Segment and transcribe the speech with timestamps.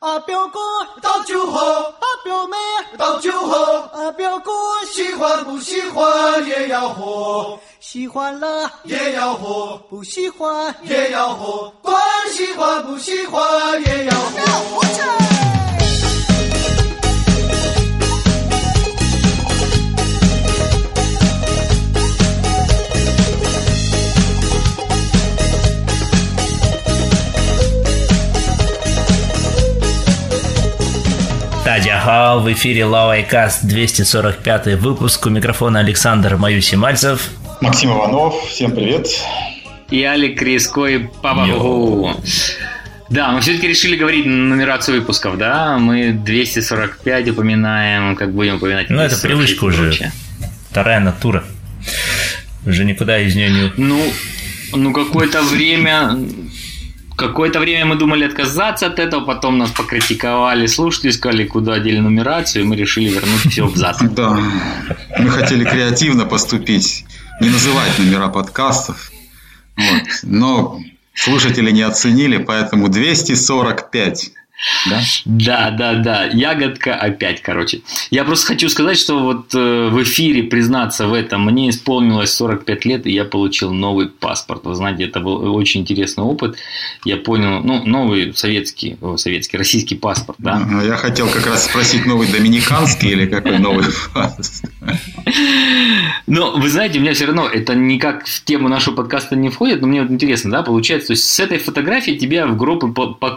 [0.00, 0.58] 啊，表哥
[1.02, 2.56] 倒酒喝，啊，表妹
[2.96, 4.50] 倒酒喝，啊，表哥
[4.90, 12.02] 喜欢不喜欢也要喝，喜欢了也要喝，不喜欢也要喝，管
[12.32, 13.42] 喜欢不喜欢
[13.82, 15.39] 也要喝。
[31.78, 35.26] 大 в эфире Лавайкаст 245 выпуск.
[35.26, 37.30] У микрофона Александр Маюси Мальцев.
[37.60, 39.06] Максим Иванов, всем привет.
[39.88, 40.88] И Алик Риско
[41.22, 41.46] Папа
[43.08, 45.78] Да, мы все-таки решили говорить нумерацию выпусков, да?
[45.78, 48.90] Мы 245 упоминаем, как будем упоминать.
[48.90, 50.10] Ну, это привычка уже.
[50.70, 51.44] Вторая натура.
[52.66, 53.72] Уже никуда из нее не...
[53.76, 54.02] Ну,
[54.72, 56.18] ну какое-то время
[57.20, 62.64] Какое-то время мы думали отказаться от этого, потом нас покритиковали слушатели, сказали, куда одели нумерацию,
[62.64, 63.98] и мы решили вернуть все взад.
[64.14, 64.38] Да,
[65.18, 67.04] мы хотели креативно поступить,
[67.42, 69.10] не называть номера подкастов,
[70.22, 70.80] но
[71.14, 74.30] слушатели не оценили, поэтому 245.
[74.88, 75.00] Да?
[75.24, 76.24] да, да, да.
[76.24, 77.80] Ягодка опять, короче.
[78.10, 82.84] Я просто хочу сказать, что вот э, в эфире признаться в этом, мне исполнилось 45
[82.84, 84.64] лет, и я получил новый паспорт.
[84.64, 86.56] Вы знаете, это был очень интересный опыт.
[87.04, 90.60] Я понял, ну, новый советский, о, советский, российский паспорт, да.
[90.84, 94.46] Я хотел как раз спросить, новый доминиканский или какой новый паспорт?
[96.26, 99.80] Но вы знаете, у меня все равно это никак в тему нашего подкаста не входит,
[99.80, 102.84] но мне вот интересно, да, получается, то есть с этой фотографией тебя в гроб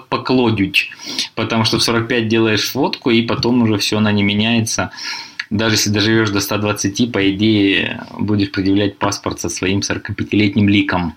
[0.09, 0.89] поклодють
[1.36, 4.92] потому что в 45 делаешь фотку, и потом уже все, она не меняется.
[5.50, 11.16] Даже если доживешь до 120, по идее, будешь предъявлять паспорт со своим 45-летним ликом.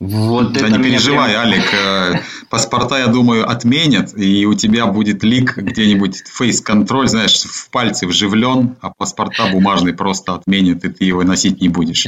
[0.00, 1.42] Вот да не переживай, прям...
[1.42, 2.14] Алик, э,
[2.50, 8.76] паспорта, я думаю, отменят, и у тебя будет лик где-нибудь фейс-контроль, знаешь, в пальце вживлен,
[8.80, 12.06] а паспорта бумажный просто отменят, и ты его носить не будешь.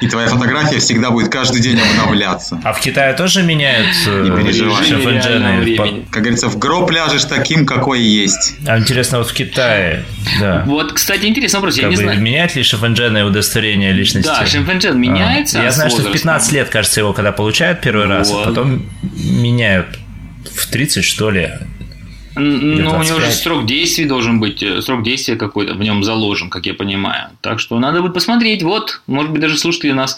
[0.00, 2.60] И твоя фотография всегда будет каждый день обновляться.
[2.64, 6.04] А в Китае тоже меняют э, Не переживай.
[6.10, 8.56] Как говорится, в гроб ляжешь таким, какой есть.
[8.66, 10.04] А интересно, вот в Китае,
[10.40, 10.64] да.
[10.66, 12.20] Вот, кстати, интересный вопрос, я не знаю.
[12.20, 14.28] Меняет ли Шифэнджен удостоверение личности?
[14.28, 15.62] Да, Шифэнджен меняется.
[15.62, 18.82] Я знаю, что в 15 лет, кажется, его когда получают первый раз, а потом
[19.14, 19.98] меняют
[20.44, 21.50] в 30, что ли.
[22.36, 26.50] Ну, у него же срок действия должен быть, э, срок действия какой-то в нем заложен,
[26.50, 27.28] как я понимаю.
[27.40, 28.62] Так что надо будет посмотреть.
[28.62, 30.16] Вот, может быть, даже слушатели нас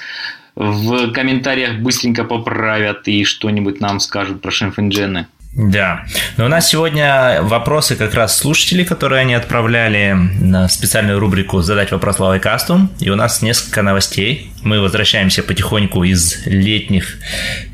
[0.54, 5.26] в комментариях быстренько поправят и что-нибудь нам скажут про шимфенджены.
[5.56, 6.04] Да.
[6.36, 11.92] Но у нас сегодня вопросы как раз слушателей, которые они отправляли на специальную рубрику «Задать
[11.92, 12.90] вопрос Лавайкасту».
[13.00, 14.52] И у нас несколько новостей.
[14.62, 17.16] Мы возвращаемся потихоньку из летних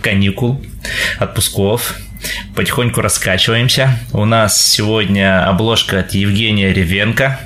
[0.00, 0.64] каникул,
[1.18, 1.96] отпусков.
[2.54, 3.98] Потихоньку раскачиваемся.
[4.12, 7.40] У нас сегодня обложка от Евгения Ревенко.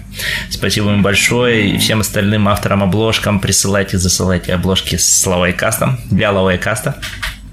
[0.51, 1.71] Спасибо им большое.
[1.71, 6.97] И всем остальным авторам обложкам присылайте, засылайте обложки с Лавайкастом для Лавайкаста.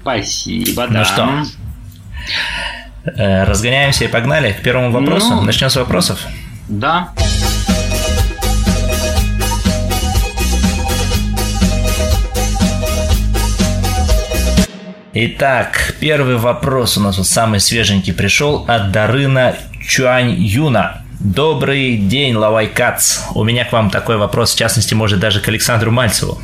[0.02, 0.98] Спасибо, ну да.
[0.98, 1.50] Ну что,
[3.04, 5.34] разгоняемся и погнали к первому вопросу.
[5.34, 6.20] Ну, Начнем с вопросов.
[6.68, 7.10] Да.
[15.16, 19.54] Итак, первый вопрос у нас вот самый свеженький пришел от Дарына
[19.86, 21.03] Чуань Юна.
[21.20, 23.20] Добрый день, Лавай Кац.
[23.34, 26.42] У меня к вам такой вопрос, в частности, может даже к Александру Мальцеву.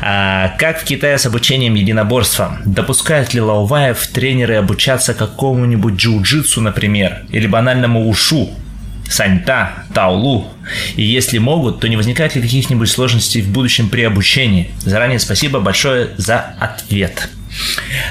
[0.00, 2.58] А, как в Китае с обучением единоборства?
[2.64, 8.50] Допускают ли Лауваев тренеры обучаться какому-нибудь джиу-джитсу, например, или банальному ушу,
[9.08, 10.48] саньта, таулу?
[10.96, 14.70] И если могут, то не возникает ли каких-нибудь сложностей в будущем при обучении?
[14.80, 17.28] Заранее спасибо большое за ответ.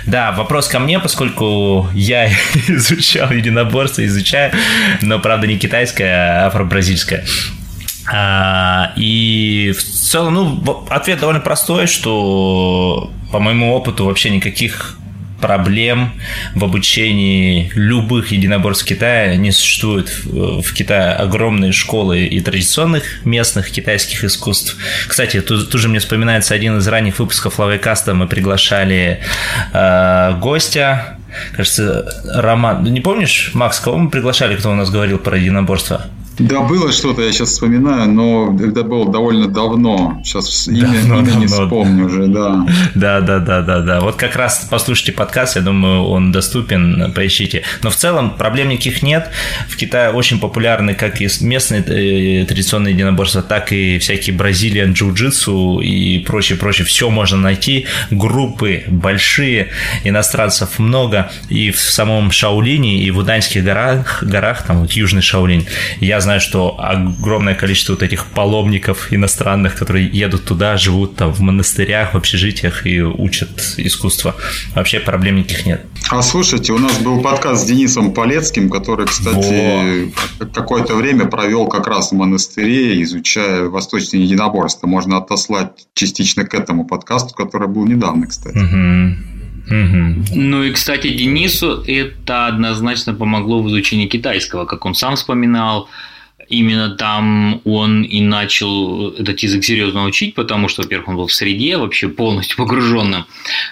[0.06, 2.30] Да, вопрос ко мне, поскольку я
[2.68, 4.54] изучал единоборство, изучаю,
[5.02, 7.26] но, правда, не китайское, а афро-бразильское.
[8.12, 14.98] А, и в целом, ну, ответ довольно простой, что по моему опыту вообще никаких
[15.44, 16.14] проблем
[16.56, 20.09] в обучении любых единоборств Китая не существует.
[20.23, 24.78] В Китае огромные школы и традиционных местных китайских искусств.
[25.06, 28.14] Кстати, тут, тут же мне вспоминается один из ранних выпусков Лавейкаста.
[28.14, 29.20] Мы приглашали
[29.73, 31.17] э, гостя,
[31.58, 32.82] кажется, Роман.
[32.85, 36.06] Не помнишь, Макс, кого мы приглашали, кто у нас говорил про единоборство?
[36.40, 40.20] Да, было что-то, я сейчас вспоминаю, но это было довольно давно.
[40.24, 41.40] Сейчас имя, давно, имя давно.
[41.40, 42.66] не вспомню уже, да.
[42.96, 44.02] Да, да, да, да, да.
[44.02, 47.64] Вот как раз послушайте подкаст, я думаю, он доступен, поищите.
[47.84, 49.30] Но в целом проблем никаких нет.
[49.70, 55.84] В Китае очень популярны как и местные э, традиционные единоборства, так и всякие бразилиан джиу-джитсу
[55.84, 56.86] и прочее, прочее.
[56.86, 57.86] Все можно найти.
[58.09, 59.70] Группы большие,
[60.03, 61.32] иностранцев много.
[61.50, 65.68] И в самом Шаолине, и в Уданьских горах, горах там вот Южный Шаолинь,
[66.00, 71.40] я знаю, что огромное количество вот этих паломников иностранных, которые едут туда, живут там в
[71.41, 74.35] монастырях, в общежитиях и учат искусство.
[74.75, 75.85] Вообще проблем никаких нет.
[76.09, 80.46] А слушайте, у нас был подкаст с Денисом Полецким, который, кстати, Во.
[80.47, 84.87] какое-то время провел как раз в монастыре, изучая восточные единоборства.
[84.87, 88.58] Можно отослать частично к этому подкасту, который был недавно, кстати.
[88.58, 89.34] Угу.
[89.67, 90.35] Угу.
[90.35, 95.87] Ну и, кстати, Денису это однозначно помогло в изучении китайского, как он сам вспоминал
[96.53, 101.34] именно там он и начал этот язык серьезно учить, потому что, во-первых, он был в
[101.34, 103.26] среде вообще полностью погруженным,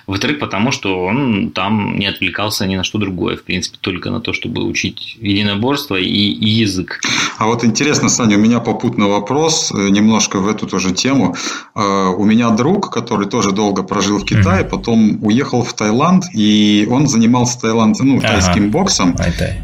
[0.07, 4.19] во-вторых, потому что он там не отвлекался ни на что другое, в принципе, только на
[4.19, 7.01] то, чтобы учить единоборство и, и язык.
[7.38, 11.36] А вот интересно, Саня, у меня попутный вопрос, э, немножко в эту тоже тему.
[11.75, 14.69] Э, у меня друг, который тоже долго прожил в Китае, mm-hmm.
[14.69, 18.28] потом уехал в Таиланд, и он занимался таиланд, ну, ага.
[18.28, 19.16] тайским боксом.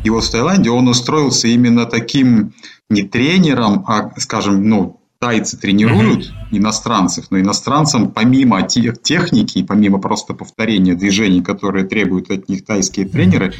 [0.04, 2.54] И вот в Таиланде он устроился именно таким
[2.90, 6.58] не тренером, а, скажем, ну, тайцы тренируют mm-hmm.
[6.58, 13.54] иностранцев, но иностранцам помимо техники, помимо просто повторения движений, которые требуют от них тайские тренеры,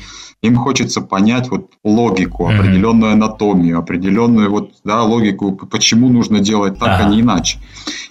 [0.44, 7.02] им хочется понять вот логику, определенную анатомию, определенную вот, да, логику, почему нужно делать так,
[7.02, 7.60] а не иначе.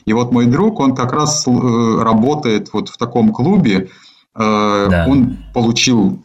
[0.07, 3.91] И вот мой друг, он как раз э, работает вот в таком клубе,
[4.35, 5.07] э, да.
[5.09, 6.21] он получил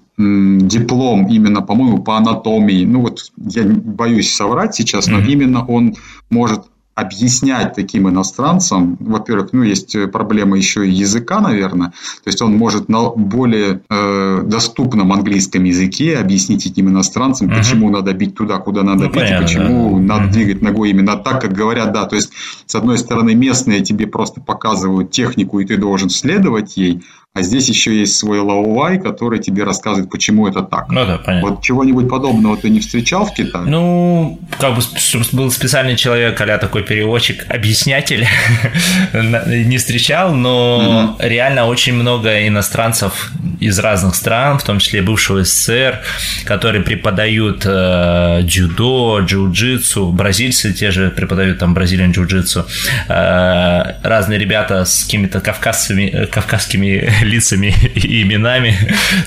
[0.67, 2.85] диплом именно, по-моему, по анатомии.
[2.85, 5.95] Ну вот я боюсь соврать сейчас, но именно он
[6.29, 6.63] может
[6.93, 12.89] объяснять таким иностранцам, во-первых, ну, есть проблема еще и языка, наверное, то есть он может
[12.89, 17.57] на более э, доступном английском языке объяснить этим иностранцам, uh-huh.
[17.57, 20.15] почему надо бить туда, куда надо ну, бить, понятно, и почему да.
[20.15, 20.31] надо uh-huh.
[20.33, 22.31] двигать ногой именно так, как говорят, да, то есть,
[22.65, 27.03] с одной стороны, местные тебе просто показывают технику, и ты должен следовать ей,
[27.33, 30.89] а здесь еще есть свой лаувай, который тебе рассказывает, почему это так.
[30.89, 31.49] Ну да, понятно.
[31.49, 33.67] Вот чего-нибудь подобного ты не встречал в Китае?
[33.67, 34.81] Ну, как бы
[35.31, 38.27] был специальный человек, а такой переводчик, объяснитель,
[39.13, 41.25] не встречал, но угу.
[41.25, 43.31] реально очень много иностранцев
[43.61, 46.01] из разных стран, в том числе бывшего СССР,
[46.43, 52.65] которые преподают э, дзюдо, джиу-джитсу, бразильцы те же преподают там бразилиан джиу-джитсу,
[53.07, 58.75] э, разные ребята с какими-то кавказскими, кавказскими лицами и именами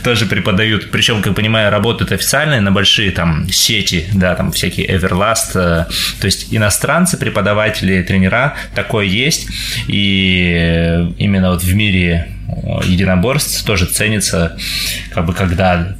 [0.02, 0.91] тоже преподают.
[0.91, 5.52] Причем, как понимаю, работают официальные на большие там сети, да, там всякие Everlast.
[5.55, 5.87] Э,
[6.20, 9.49] то есть иностранцы, преподаватели, тренера, такое есть.
[9.88, 14.56] И именно вот в мире э, единоборств тоже ценится,
[15.12, 15.96] как бы когда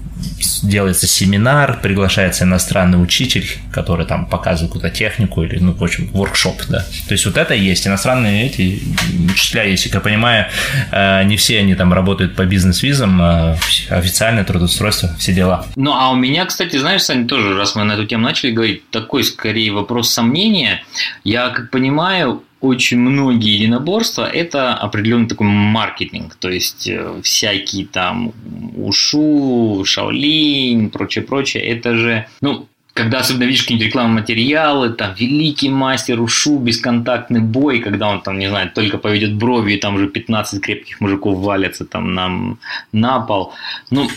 [0.63, 6.63] делается семинар, приглашается иностранный учитель, который там показывает какую-то технику или, ну, в общем, воркшоп,
[6.69, 6.81] да.
[7.09, 7.87] То есть вот это есть.
[7.87, 8.83] Иностранные эти
[9.31, 9.85] учителя есть.
[9.85, 10.47] Как я понимаю,
[10.91, 13.57] э, не все они там работают по бизнес-визам, а
[13.91, 15.67] официальное трудоустройство, все дела.
[15.77, 18.89] Ну, а у меня, кстати, знаешь, Саня, тоже, раз мы на эту тему начали говорить,
[18.91, 20.83] такой скорее вопрос сомнения.
[21.25, 28.33] Я, как понимаю, очень многие единоборства– это определенный такой маркетинг, то есть э, всякие там
[28.77, 36.21] ушу, шаолинь, прочее-прочее, это же, ну, когда особенно видишь какие-нибудь рекламные материалы, там великий мастер
[36.21, 40.63] ушу, бесконтактный бой, когда он там, не знаю, только поведет брови, и там уже 15
[40.63, 42.57] крепких мужиков валятся там на,
[42.93, 43.53] на пол.
[43.91, 44.09] Ну,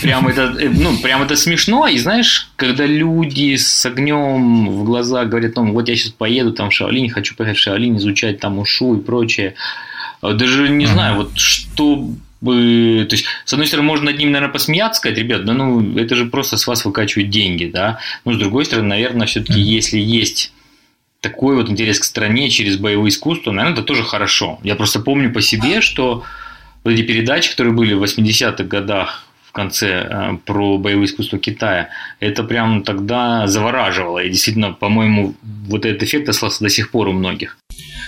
[0.00, 1.86] прям это, э, ну, прям это смешно.
[1.86, 6.70] И знаешь, когда люди с огнем в глазах говорят, ну, вот я сейчас поеду там
[6.70, 9.54] в Шаолинь, хочу поехать в Шаолинь, изучать там ушу и прочее.
[10.22, 12.08] Даже не знаю, вот что
[12.44, 15.96] бы, то есть, с одной стороны, можно над ним, наверное, посмеяться, сказать, ребят, да ну,
[15.98, 19.98] это же просто с вас выкачивают деньги, да, но с другой стороны, наверное, все-таки, если
[19.98, 20.52] есть
[21.24, 24.58] такой вот интерес к стране через боевое искусство, наверное, это тоже хорошо.
[24.62, 26.22] Я просто помню по себе, что
[26.84, 31.88] вот эти передачи, которые были в 80-х годах в конце э, про боевое искусство Китая,
[32.20, 34.18] это прям тогда завораживало.
[34.18, 37.56] И действительно, по-моему, вот этот эффект остался до сих пор у многих.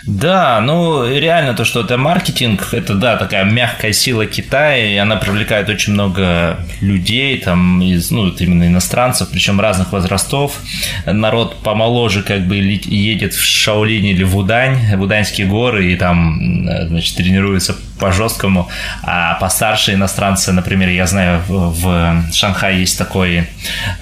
[0.07, 5.17] Да, ну реально то, что это маркетинг, это да, такая мягкая сила Китая, и она
[5.17, 10.61] привлекает очень много людей, там, из, ну, именно иностранцев, причем разных возрастов.
[11.07, 16.65] Народ помоложе как бы едет в Шаолинь или в Удань, в Уданьские горы, и там,
[16.87, 18.69] значит, тренируется по жесткому,
[19.03, 23.47] а постарше иностранцы, например, я знаю, в, в Шанхае есть такой, э,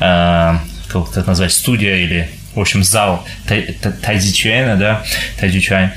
[0.00, 5.02] как это назвать, студия или в общем, зал Тайзичуэна, да,
[5.38, 5.90] Тайзичуань,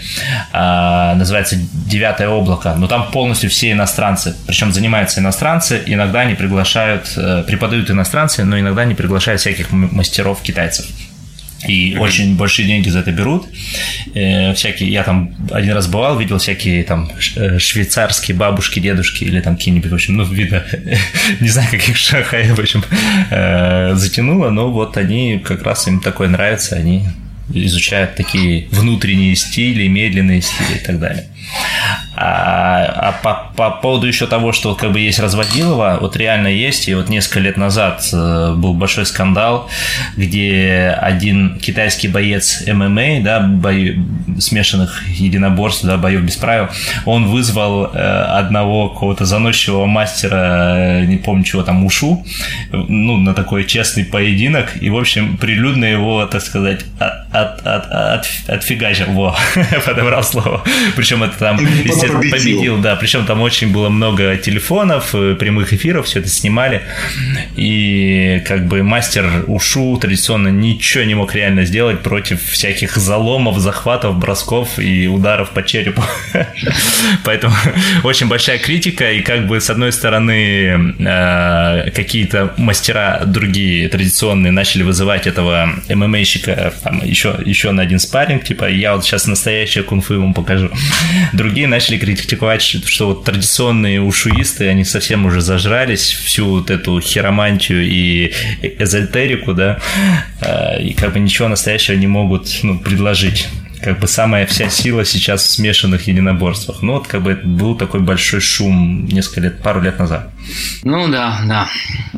[0.54, 7.14] а, называется «Девятое облако», но там полностью все иностранцы, причем занимаются иностранцы, иногда они приглашают,
[7.16, 10.86] э, преподают иностранцы, но иногда они приглашают всяких мастеров китайцев.
[11.68, 12.00] И mm-hmm.
[12.00, 13.46] очень большие деньги за это берут.
[14.14, 19.42] Э, всякие, я там один раз бывал, видел всякие там э, швейцарские бабушки, дедушки или
[19.42, 20.64] там какие-нибудь, в общем, ну, видно,
[21.40, 22.84] не знаю, каких шахай, в общем,
[23.30, 27.04] э, затянуло, но вот они как раз им такое нравится, они
[27.54, 31.28] изучают такие внутренние стили, медленные стили и так далее.
[32.20, 36.88] А, а по, по поводу еще того, что как бы есть разводилово, вот реально есть,
[36.88, 39.70] и вот несколько лет назад э, был большой скандал,
[40.16, 44.04] где один китайский боец ММА, да, бою,
[44.40, 46.70] смешанных единоборств, да, боев без правил,
[47.06, 52.26] он вызвал э, одного какого-то заносчивого мастера, э, не помню чего там, Ушу,
[52.72, 57.92] ну, на такой честный поединок, и, в общем, прилюдно его, так сказать, от, от, от,
[57.92, 59.38] от, отфигачил, во,
[59.86, 60.64] подобрал слово,
[60.96, 62.32] причем это там, естественно, победил.
[62.32, 66.84] победил, да, причем там очень было много телефонов, э, прямых эфиров, все это снимали,
[67.56, 74.18] и как бы мастер Ушу традиционно ничего не мог реально сделать против всяких заломов, захватов,
[74.18, 76.04] бросков и ударов по черепу.
[77.24, 77.56] Поэтому
[78.04, 84.84] очень большая критика, и как бы с одной стороны э, какие-то мастера другие традиционные начали
[84.84, 90.14] вызывать этого ММАщика там, еще, еще на один спарринг, типа я вот сейчас настоящее кунг-фу
[90.14, 90.70] ему покажу.
[91.34, 97.86] Другие начали критиковать, что вот традиционные ушуисты, они совсем уже зажрались всю вот эту хиромантию
[97.88, 98.34] и
[98.80, 99.80] эзотерику, да,
[100.42, 103.48] э, и как бы ничего настоящего не могут ну, предложить
[103.82, 106.82] как бы самая вся сила сейчас в смешанных единоборствах.
[106.82, 110.32] Ну, вот как бы был такой большой шум несколько лет, пару лет назад.
[110.84, 111.68] Ну да, да.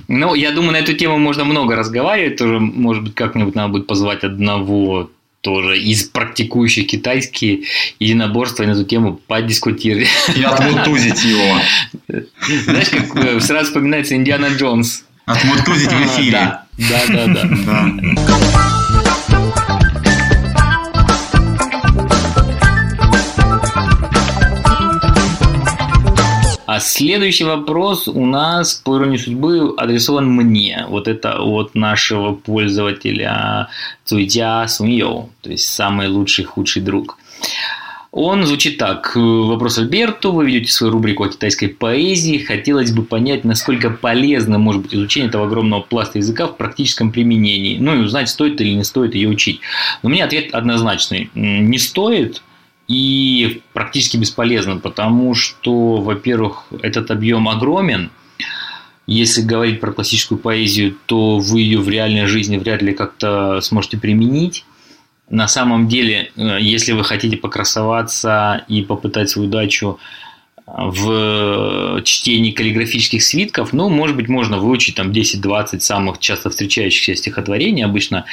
[0.08, 2.38] Ну, я думаю, на эту тему можно много разговаривать.
[2.38, 5.10] Тоже, может быть, как-нибудь надо будет позвать одного
[5.41, 7.63] тоже из практикующих китайские
[8.00, 10.08] единоборства на эту тему подискутировать.
[10.36, 11.60] И отмутузить его.
[12.63, 15.05] Знаешь, как э, сразу вспоминается Индиана Джонс.
[15.25, 16.31] Отмутузить в эфире.
[16.31, 16.65] Да,
[17.08, 17.43] да, да.
[17.46, 18.78] да.
[26.79, 30.86] Следующий вопрос у нас, по иронии судьбы, адресован мне.
[30.89, 33.69] Вот это от нашего пользователя
[34.05, 37.17] Цуйтя Суньоу, то есть самый лучший, худший друг.
[38.12, 39.15] Он звучит так.
[39.15, 40.31] Вопрос Альберту.
[40.31, 42.39] Вы ведете свою рубрику о китайской поэзии.
[42.39, 47.77] Хотелось бы понять, насколько полезно может быть изучение этого огромного пласта языка в практическом применении.
[47.77, 49.59] Ну и узнать, стоит или не стоит ее учить.
[50.01, 51.29] Но у меня ответ однозначный.
[51.36, 52.41] Не стоит,
[52.89, 58.10] и практически бесполезно, потому что, во-первых, этот объем огромен.
[59.05, 63.98] Если говорить про классическую поэзию, то вы ее в реальной жизни вряд ли как-то сможете
[63.98, 64.65] применить.
[65.29, 70.00] На самом деле, э, если вы хотите покрасоваться и попытать свою удачу
[70.78, 77.84] в чтении каллиграфических свитков, ну, может быть, можно выучить там 10-20 самых часто встречающихся стихотворений.
[77.84, 78.26] Обычно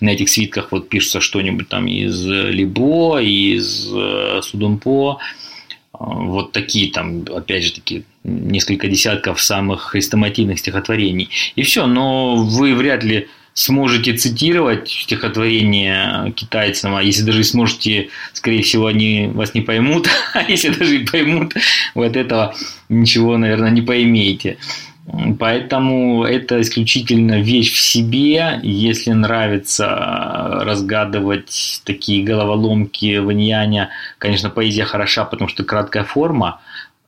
[0.00, 5.18] на этих свитках вот пишется что-нибудь там из Либо, из э, Судумпо,
[5.92, 11.28] вот такие там, опять же таки, несколько десятков самых хрестоматийных стихотворений.
[11.54, 18.62] И все, но вы вряд ли сможете цитировать стихотворение китайцам, а если даже сможете, скорее
[18.62, 21.54] всего, они вас не поймут, а если даже и поймут,
[21.94, 22.54] вы от этого
[22.88, 24.58] ничего, наверное, не поймете.
[25.38, 28.60] Поэтому это исключительно вещь в себе.
[28.62, 29.88] Если нравится
[30.62, 36.60] разгадывать такие головоломки в иньяне, конечно, поэзия хороша, потому что краткая форма,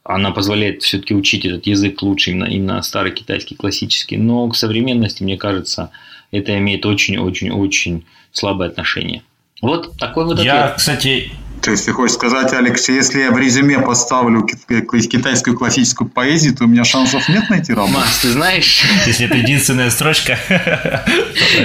[0.02, 4.16] она позволяет все-таки учить этот язык лучше, именно, именно старый китайский, классический.
[4.16, 5.90] Но к современности, мне кажется,
[6.34, 9.22] это имеет очень-очень-очень слабое отношение.
[9.62, 10.46] Вот такой вот ответ.
[10.46, 16.10] Я, кстати, то есть ты хочешь сказать, Алекс, если я в резюме поставлю китайскую классическую
[16.10, 17.94] поэзию, то у меня шансов нет найти работу?
[17.94, 18.84] Маш, ты знаешь...
[19.06, 20.38] Если это единственная строчка...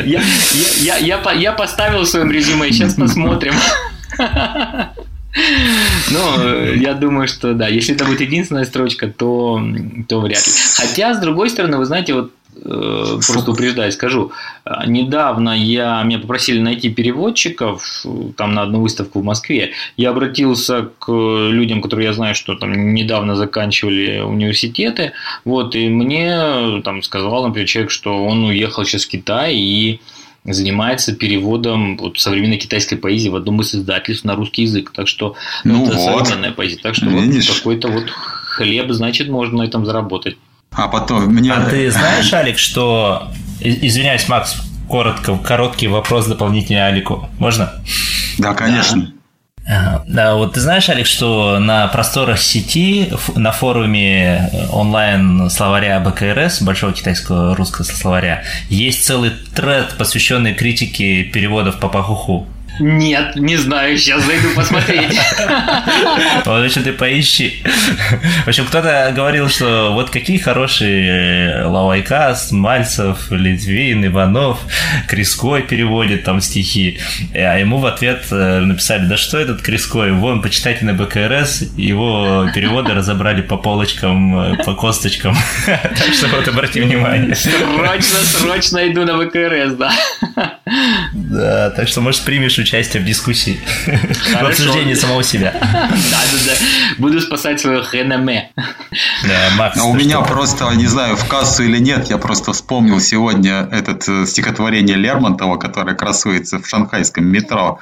[0.05, 0.21] Я,
[0.81, 3.53] я, я, я поставил в своем резюме, сейчас посмотрим.
[6.11, 9.61] Ну, я думаю, что да, если это будет единственная строчка, то,
[10.07, 10.53] то вряд ли.
[10.75, 14.31] Хотя, с другой стороны, вы знаете, вот Э, просто упреждаю, скажу.
[14.85, 18.05] Недавно я, меня попросили найти переводчиков
[18.37, 19.71] там на одну выставку в Москве.
[19.97, 25.13] Я обратился к людям, которые я знаю, что там недавно заканчивали университеты.
[25.45, 30.01] Вот, и мне там сказал, например, человек, что он уехал сейчас в Китай и
[30.45, 34.91] занимается переводом вот, современной китайской поэзии в одном из издательств на русский язык.
[34.91, 36.27] Так что ну, это вот.
[36.27, 36.77] современная поэзия.
[36.77, 37.23] Так что вот
[37.57, 40.37] какой-то вот хлеб, значит, можно на этом заработать.
[40.71, 41.51] А потом мне...
[41.51, 43.31] А ты знаешь, Алекс, что...
[43.61, 44.55] Извиняюсь, Макс,
[44.87, 47.29] коротко, короткий вопрос дополнительный Алику.
[47.39, 47.73] Можно?
[48.37, 49.11] Да, конечно.
[50.07, 56.93] Да, вот ты знаешь, Алекс, что на просторах сети, на форуме онлайн словаря БКРС, Большого
[56.93, 62.47] китайского русского словаря, есть целый тред, посвященный критике переводов по Пахуху.
[62.79, 65.19] Нет, не знаю, сейчас зайду посмотреть.
[66.45, 67.61] Вот еще ты поищи.
[68.45, 74.59] В общем, кто-то говорил, что вот какие хорошие Лавайкас, Мальцев, Литвин, Иванов,
[75.07, 76.99] Криской переводит там стихи.
[77.33, 82.49] А ему в ответ э, написали, да что этот Криской, вон, почитайте на БКРС, его
[82.53, 85.35] переводы разобрали по полочкам, э, по косточкам.
[85.65, 87.35] Так что вот обрати внимание.
[87.35, 89.91] Срочно, срочно иду на БКРС, да.
[91.29, 95.53] Да, так что, может, примешь участие в дискуссии, в обсуждении самого себя.
[96.09, 96.53] Да, да, да.
[96.97, 98.51] Буду спасать свое реноме.
[99.23, 102.99] Да, Макс, а у меня просто, не знаю, в кассу или нет, я просто вспомнил
[102.99, 107.79] сегодня это э, стихотворение Лермонтова, которое красуется в шанхайском метро.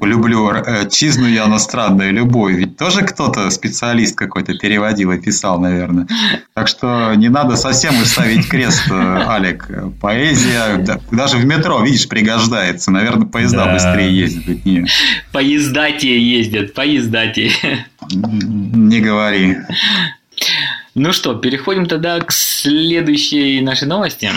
[0.00, 2.54] Люблю э, чизну я иностранную любовь.
[2.54, 6.06] Ведь тоже кто-то, специалист какой-то, переводил и писал, наверное.
[6.54, 9.68] Так что не надо совсем ставить крест, э, Алик.
[10.00, 12.08] Поэзия, даже в метро, видишь,
[12.76, 12.90] пригождается.
[12.90, 13.72] Наверное, поезда да.
[13.72, 14.64] быстрее ездят.
[14.64, 14.86] Не.
[15.32, 17.50] Поезда те ездят, поезда те.
[18.10, 19.56] Не говори.
[20.94, 24.30] Ну что, переходим тогда к следующей нашей новости.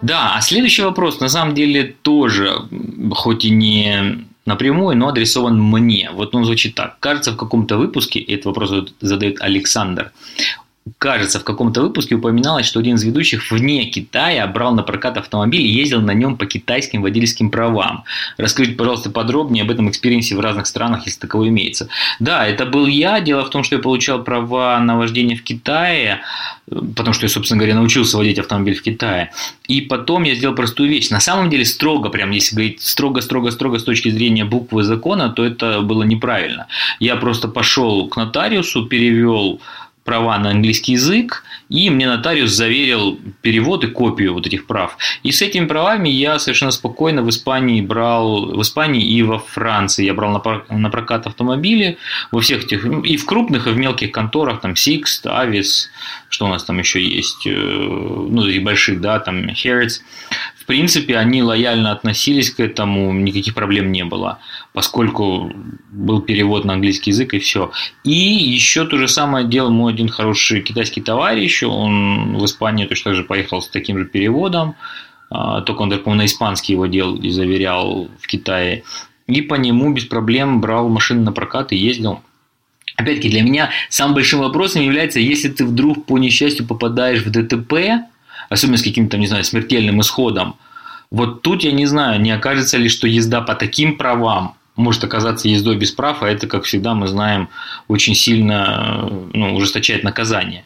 [0.00, 2.62] Да, а следующий вопрос на самом деле тоже,
[3.10, 6.08] хоть и не напрямую, но адресован мне.
[6.14, 6.98] Вот он звучит так.
[6.98, 10.12] Кажется, в каком-то выпуске, этот вопрос задает Александр,
[10.98, 15.62] кажется, в каком-то выпуске упоминалось, что один из ведущих вне Китая брал на прокат автомобиль
[15.62, 18.04] и ездил на нем по китайским водительским правам.
[18.36, 21.88] Расскажите, пожалуйста, подробнее об этом experience е в разных странах, если таковой имеется.
[22.20, 23.20] Да, это был я.
[23.20, 26.20] Дело в том, что я получал права на вождение в Китае,
[26.66, 29.32] потому что я, собственно говоря, научился водить автомобиль в Китае.
[29.66, 31.10] И потом я сделал простую вещь.
[31.10, 35.80] На самом деле, строго, прям если говорить строго-строго-строго с точки зрения буквы закона, то это
[35.80, 36.66] было неправильно.
[37.00, 39.60] Я просто пошел к нотариусу, перевел
[40.08, 44.96] права на английский язык, и мне нотариус заверил перевод и копию вот этих прав.
[45.22, 50.06] И с этими правами я совершенно спокойно в Испании брал, в Испании и во Франции
[50.06, 51.98] я брал на прокат автомобили,
[52.32, 55.88] во всех этих, ну, и в крупных, и в мелких конторах, там, Sixt, Avis,
[56.30, 60.00] что у нас там еще есть, э, ну, и больших, да, там, Hertz
[60.68, 64.38] принципе, они лояльно относились к этому, никаких проблем не было,
[64.74, 65.50] поскольку
[65.90, 67.72] был перевод на английский язык и все.
[68.04, 73.10] И еще то же самое делал мой один хороший китайский товарищ, он в Испанию точно
[73.10, 74.76] так же поехал с таким же переводом,
[75.30, 78.84] а, только он, по на испанский его делал и заверял в Китае.
[79.26, 82.20] И по нему без проблем брал машины на прокат и ездил.
[82.96, 88.04] Опять-таки, для меня самым большим вопросом является, если ты вдруг по несчастью попадаешь в ДТП,
[88.48, 90.56] особенно с каким-то, не знаю, смертельным исходом.
[91.10, 95.48] Вот тут я не знаю, не окажется ли, что езда по таким правам может оказаться
[95.48, 97.48] ездой без прав, а это, как всегда, мы знаем,
[97.88, 100.64] очень сильно ну, ужесточает наказание.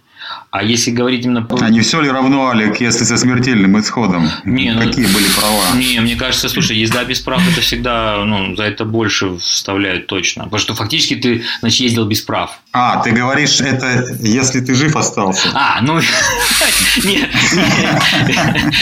[0.53, 1.59] А если говорить именно по...
[1.65, 4.29] А не все ли равно, Олег, если со смертельным исходом?
[4.45, 5.75] Не, ну, Какие были права?
[5.77, 10.45] Не, мне кажется, слушай, езда без прав это всегда, ну, за это больше вставляют точно.
[10.45, 12.61] Потому что фактически ты, значит, ездил без прав.
[12.75, 15.49] А, ты говоришь, это если ты жив остался.
[15.55, 15.99] А, ну,
[17.05, 17.31] нет,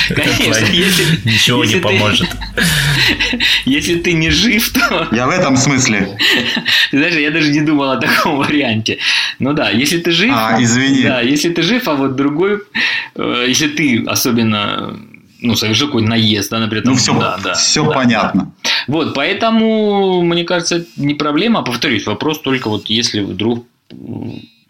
[0.09, 1.21] конечно, если...
[1.25, 2.29] Ничего не поможет.
[3.65, 5.09] Если ты не жив, то...
[5.13, 6.17] Я в этом смысле.
[6.91, 8.99] Ты знаешь, я даже не думал о таком варианте.
[9.39, 10.31] Ну да, если ты жив...
[10.35, 11.03] А, извини.
[11.03, 12.61] Да, если ты жив, а вот другой,
[13.15, 14.99] э, если ты особенно
[15.41, 18.53] ну, совершил какой-то наезд, да, например, там, ну, все, да, да, все да, понятно.
[18.63, 18.71] Да.
[18.89, 23.67] Вот, поэтому, мне кажется, не проблема, а повторюсь, вопрос только вот если вдруг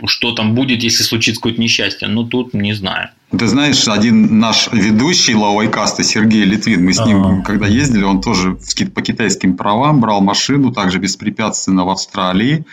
[0.06, 2.08] что там будет, если случится какое-то несчастье.
[2.08, 3.10] Ну, тут не знаю.
[3.36, 7.42] Ты знаешь, один наш ведущий Лауайкаста, Сергей Литвин, мы с ним, ага.
[7.42, 8.58] когда ездили, он тоже
[8.94, 12.64] по китайским правам брал машину, также беспрепятственно в Австралии.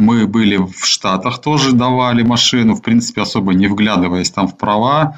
[0.00, 5.16] Мы были в Штатах, тоже давали машину, в принципе, особо не вглядываясь там в права.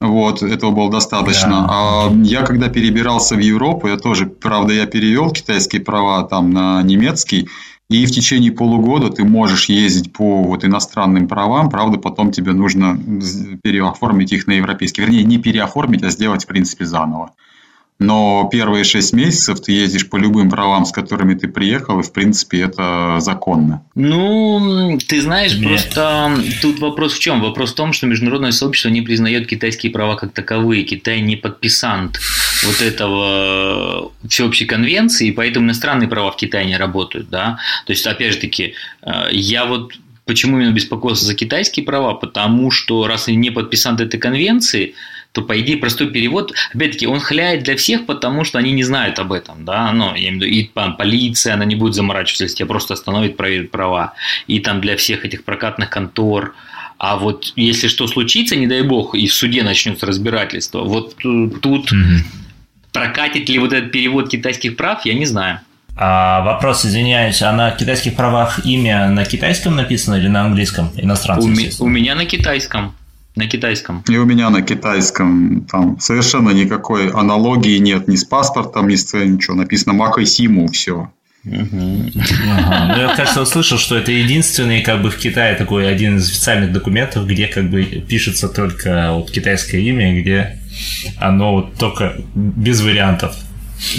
[0.00, 1.50] Вот, этого было достаточно.
[1.50, 1.66] Да.
[1.68, 6.82] А я когда перебирался в Европу, я тоже, правда, я перевел китайские права там на
[6.82, 7.48] немецкий,
[7.90, 12.96] и в течение полугода ты можешь ездить по вот иностранным правам, правда, потом тебе нужно
[13.62, 15.02] переоформить их на европейский.
[15.02, 17.32] Вернее, не переоформить, а сделать, в принципе, заново.
[18.00, 22.12] Но первые шесть месяцев ты ездишь по любым правам, с которыми ты приехал, и, в
[22.12, 23.84] принципе, это законно.
[23.94, 25.68] Ну, ты знаешь, Нет.
[25.68, 27.42] просто тут вопрос в чем?
[27.42, 30.84] Вопрос в том, что международное сообщество не признает китайские права как таковые.
[30.84, 32.18] Китай не подписант
[32.64, 37.58] вот этого всеобщей конвенции, и поэтому иностранные права в Китае не работают, да.
[37.84, 39.92] То есть, опять же таки, э, я вот
[40.24, 42.14] почему именно беспокоился за китайские права?
[42.14, 44.94] Потому что раз они не подписанты этой конвенции,
[45.32, 49.18] то, по идее, простой перевод, опять-таки, он хляет для всех, потому что они не знают
[49.18, 52.44] об этом, да, ну, я имею в виду, и там, полиция, она не будет заморачиваться,
[52.44, 54.14] если тебя просто остановит, проверит права,
[54.46, 56.54] и там для всех этих прокатных контор,
[56.98, 61.92] а вот если что случится, не дай бог, и в суде начнется разбирательство, вот тут
[61.92, 62.18] mm
[62.92, 65.60] прокатит ли вот этот перевод китайских прав, я не знаю.
[65.96, 70.90] А вопрос, извиняюсь, а на китайских правах имя на китайском написано или на английском?
[70.96, 72.94] Иностранцы, у, у меня на китайском.
[73.36, 74.04] На китайском.
[74.08, 75.64] И у меня на китайском.
[75.70, 79.54] Там совершенно никакой аналогии нет ни с паспортом, ни с ничего.
[79.54, 81.10] Написано Макой Симу, все.
[81.44, 82.10] Угу.
[82.50, 82.94] Ага.
[82.94, 86.72] Ну, я, кажется, услышал, что это единственный, как бы в Китае такой один из официальных
[86.72, 90.58] документов, где как бы пишется только вот китайское имя, где
[91.18, 93.34] оно вот только без вариантов.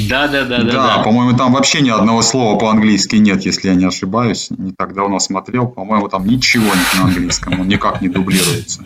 [0.10, 0.72] Да, да, да, да.
[0.72, 4.50] Да, по-моему, там вообще ни одного слова по-английски нет, если я не ошибаюсь.
[4.50, 5.67] Не так давно смотрел.
[5.67, 7.60] По-моему, там ничего нет на английском.
[7.60, 8.82] Он никак не дублируется.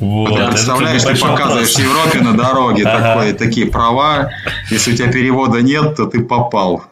[0.00, 0.36] Вот.
[0.36, 1.78] Ты представляешь, ты показываешь вопрос.
[1.78, 3.14] Европе на дороге ага.
[3.14, 4.30] такое, такие права.
[4.70, 6.84] Если у тебя перевода нет, то ты попал.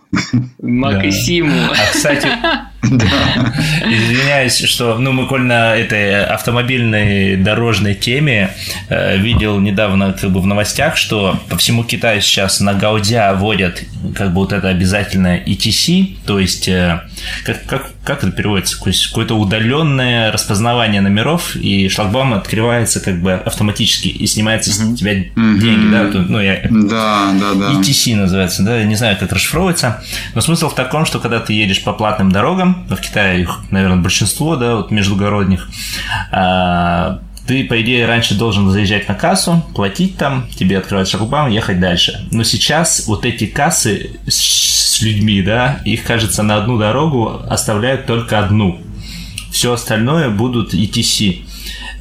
[0.60, 1.50] Максиму.
[1.50, 1.72] Да.
[1.72, 2.28] А, кстати,
[2.82, 8.50] Извиняюсь, что ну, мы коль на этой автомобильной дорожной теме
[8.88, 13.82] э, видел недавно как бы в новостях, что по всему Китаю сейчас на Гаудя вводят
[14.14, 17.02] как бы вот это обязательное ETC, то есть э,
[17.44, 18.78] как, как, как это переводится?
[18.78, 25.90] Какое-то удаленное распознавание номеров, и шлагбаум открывается как бы автоматически и снимается с тебя деньги,
[25.90, 26.10] да?
[26.12, 26.60] Ну, я...
[26.70, 27.72] Да, да, да.
[27.72, 28.78] ETC называется, да?
[28.78, 30.02] Я не знаю, как расшифровывается.
[30.34, 34.02] Но смысл в таком, что когда ты едешь по платным дорогам, в Китае их, наверное,
[34.02, 35.68] большинство, да, вот междугородних,
[36.30, 41.80] а, ты, по идее, раньше должен заезжать на кассу, платить там, тебе открывать шлагбаум, ехать
[41.80, 42.28] дальше.
[42.30, 48.38] Но сейчас вот эти кассы с людьми, да, их, кажется, на одну дорогу оставляют только
[48.38, 48.78] одну.
[49.50, 51.44] Все остальное будут ETC,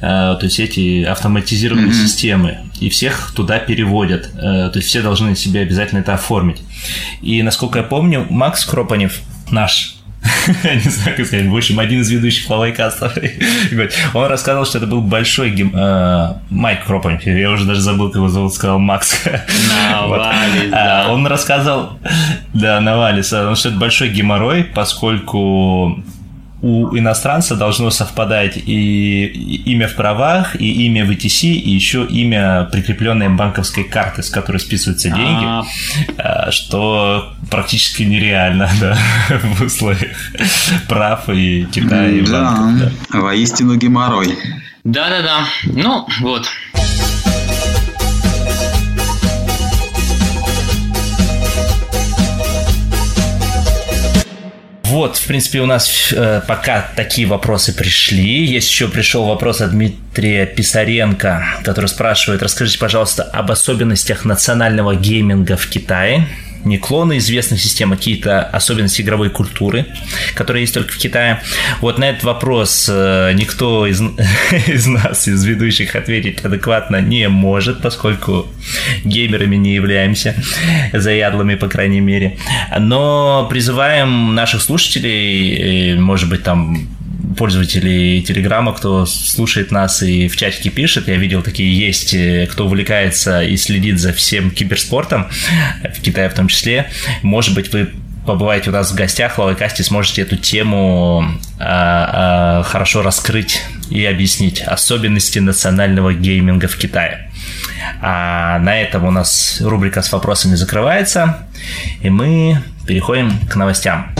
[0.00, 2.06] то есть эти автоматизированные mm-hmm.
[2.06, 4.30] системы, и всех туда переводят.
[4.34, 6.58] Э, то есть все должны себе обязательно это оформить.
[7.22, 9.97] И, насколько я помню, Макс Кропанев, наш
[10.64, 13.16] не знаю, как сказать, в общем, один из ведущих лавайкастов.
[14.14, 15.72] Он рассказал, что это был большой гем...
[15.74, 19.24] э, Майк Кропанев, я уже даже забыл, как его зовут, сказал Макс.
[19.90, 21.06] Навалис, да.
[21.10, 21.98] Он рассказал,
[22.54, 26.02] да, Навалис, что это большой геморрой, поскольку
[26.60, 29.26] у иностранца должно совпадать и
[29.66, 34.58] имя в правах, и имя в ETC, и еще имя прикрепленной банковской карты, с которой
[34.58, 36.50] списываются деньги, А-а-а.
[36.50, 40.16] что практически нереально да, в условиях
[40.88, 42.80] прав и Китая, и банков.
[42.80, 43.20] Да, да.
[43.20, 44.36] воистину геморрой.
[44.84, 46.46] Да-да-да, ну вот.
[54.88, 58.46] Вот, в принципе, у нас э, пока такие вопросы пришли.
[58.46, 65.58] Есть еще пришел вопрос от Дмитрия Писаренко, который спрашивает, расскажите, пожалуйста, об особенностях национального гейминга
[65.58, 66.26] в Китае
[66.68, 69.86] не клоны известных систем, а какие-то особенности игровой культуры,
[70.34, 71.40] которые есть только в Китае.
[71.80, 74.00] Вот на этот вопрос э, никто из,
[74.66, 78.46] из нас, из ведущих, ответить адекватно не может, поскольку
[79.04, 80.34] геймерами не являемся,
[80.92, 82.38] заядлыми, по крайней мере.
[82.78, 86.97] Но призываем наших слушателей, может быть, там
[87.38, 91.08] пользователей Телеграма, кто слушает нас и в чатике пишет.
[91.08, 95.28] Я видел, такие есть, э, кто увлекается и следит за всем киберспортом,
[95.82, 96.90] в Китае в том числе.
[97.22, 97.90] Может быть, вы
[98.26, 101.24] побываете у нас в гостях в Лавайкасте, сможете эту тему
[101.58, 107.30] а, а, хорошо раскрыть и объяснить особенности национального гейминга в Китае.
[108.02, 111.46] А на этом у нас рубрика с вопросами закрывается,
[112.02, 114.12] и мы переходим к новостям.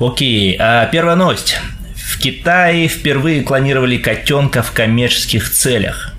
[0.00, 1.58] Окей, а первая новость.
[1.94, 6.12] В Китае впервые клонировали котенка в коммерческих целях.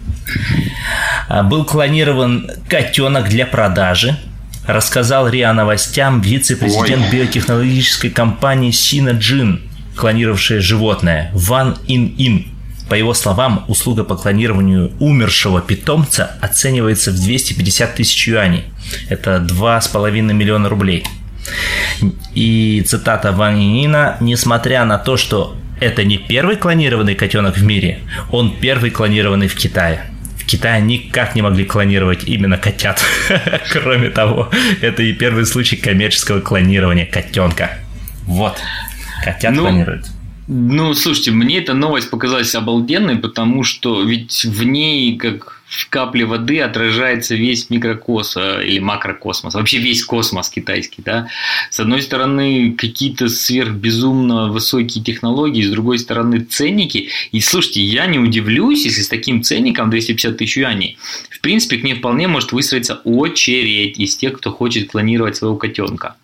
[1.28, 4.18] А, был клонирован котенок для продажи,
[4.66, 7.12] рассказал РИА Новостям вице-президент Ой.
[7.12, 9.62] биотехнологической компании Синаджин,
[9.96, 12.48] клонировавшая животное, Ван Ин Ин.
[12.90, 18.66] По его словам, услуга по клонированию умершего питомца оценивается в 250 тысяч юаней.
[19.10, 21.04] Это 2,5 миллиона рублей.
[22.36, 28.00] И цитата Ван Нина, несмотря на то, что это не первый клонированный котенок в мире,
[28.30, 30.12] он первый клонированный в Китае.
[30.38, 33.02] В Китае никак не могли клонировать именно котят.
[33.72, 34.50] Кроме того,
[34.82, 37.80] это и первый случай коммерческого клонирования котенка.
[38.26, 38.58] Вот.
[39.24, 40.06] Котят ну, клонируют.
[40.48, 46.26] Ну, слушайте, мне эта новость показалась обалденной, потому что ведь в ней, как в капле
[46.26, 51.28] воды отражается весь микрокосмос э, или макрокосмос, вообще весь космос китайский, да.
[51.70, 57.10] С одной стороны, какие-то сверхбезумно высокие технологии, с другой стороны, ценники.
[57.32, 60.98] И слушайте, я не удивлюсь, если с таким ценником 250 тысяч юаней,
[61.30, 66.16] в принципе, к ней вполне может выстроиться очередь из тех, кто хочет клонировать своего котенка.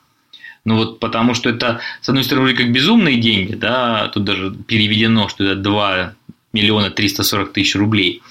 [0.64, 4.54] Ну вот потому что это, с одной стороны, вроде как безумные деньги, да, тут даже
[4.68, 6.14] переведено, что это 2
[6.54, 8.22] миллиона 340 тысяч рублей.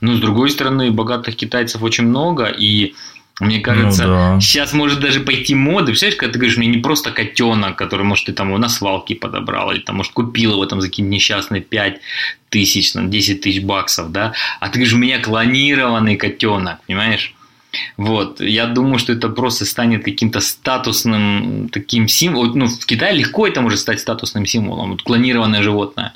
[0.00, 2.94] Но с другой стороны, богатых китайцев очень много, и
[3.38, 4.40] мне кажется, ну, да.
[4.40, 5.86] сейчас может даже пойти мода.
[5.86, 9.14] Представляешь, когда ты говоришь, мне не просто котенок, который, может, ты там его на свалке
[9.14, 12.00] подобрал, или там, может, купил его там за какие-то несчастные 5
[12.48, 17.34] тысяч, там, 10 тысяч баксов, да, а ты говоришь, у меня клонированный котенок, понимаешь?
[17.98, 18.40] Вот.
[18.40, 22.58] Я думаю, что это просто станет каким-то статусным таким символом.
[22.58, 24.92] Ну, в Китае легко это может стать статусным символом.
[24.92, 26.14] Вот клонированное животное.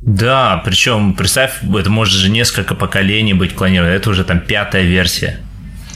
[0.00, 3.90] Да, причем, представь, это может же несколько поколений быть клонировано.
[3.90, 5.40] Это уже там пятая версия.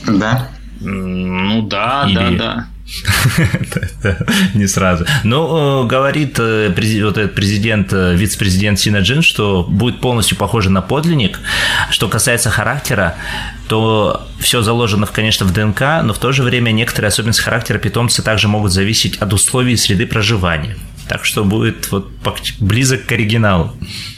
[0.05, 0.49] Да.
[0.81, 2.15] Ну да, Или...
[2.15, 2.67] да, да.
[4.53, 5.05] Не сразу.
[5.23, 6.67] Ну, э, говорит э,
[7.03, 11.39] вот этот президент, э, вице-президент Сина Джин, что будет полностью похоже на подлинник.
[11.89, 13.15] Что касается характера,
[13.67, 18.21] то все заложено, конечно, в ДНК, но в то же время некоторые особенности характера питомца
[18.21, 20.75] также могут зависеть от условий среды проживания.
[21.07, 22.09] Так что будет вот
[22.59, 23.73] близок к оригиналу.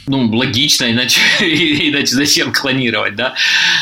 [0.07, 3.33] Ну, логично, иначе, иначе зачем клонировать, да?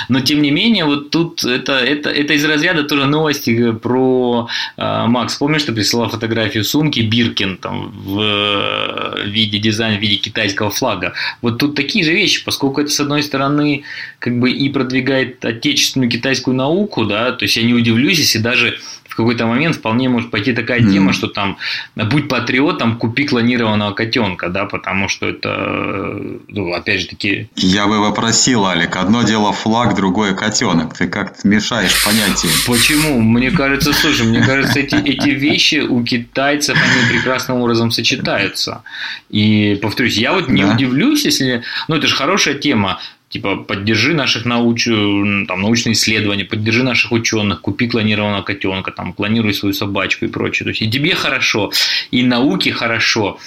[0.08, 5.06] Но тем не менее, вот тут это, это, это из разряда тоже новости про э,
[5.08, 5.36] Макс.
[5.36, 11.14] Помнишь, ты присылал фотографию сумки Биркин там в э, виде дизайна, в виде китайского флага.
[11.42, 13.84] Вот тут такие же вещи, поскольку это, с одной стороны,
[14.20, 18.80] как бы и продвигает отечественную китайскую науку, да, то есть я не удивлюсь, если даже
[19.14, 20.92] в какой-то момент вполне может пойти такая mm.
[20.92, 21.58] тема, что там
[21.96, 27.48] будь патриотом, купи клонированного котенка, да, потому что это, ну, опять же таки...
[27.56, 30.98] Я бы вопросил, Алик, одно дело флаг, другое котенок.
[30.98, 32.48] Ты как-то мешаешь понятия.
[32.66, 33.22] Почему?
[33.22, 38.82] Мне кажется, слушай, мне кажется, эти, эти вещи у китайцев, они прекрасным образом сочетаются.
[39.30, 40.74] И, повторюсь, я вот не да.
[40.74, 41.62] удивлюсь, если...
[41.88, 43.00] Ну, это же хорошая тема
[43.34, 44.86] типа поддержи наших науч...
[44.86, 50.66] там, научные исследования, поддержи наших ученых, купи клонированного котенка, там, клонируй свою собачку и прочее.
[50.66, 51.72] То есть и тебе хорошо,
[52.12, 53.40] и науке хорошо,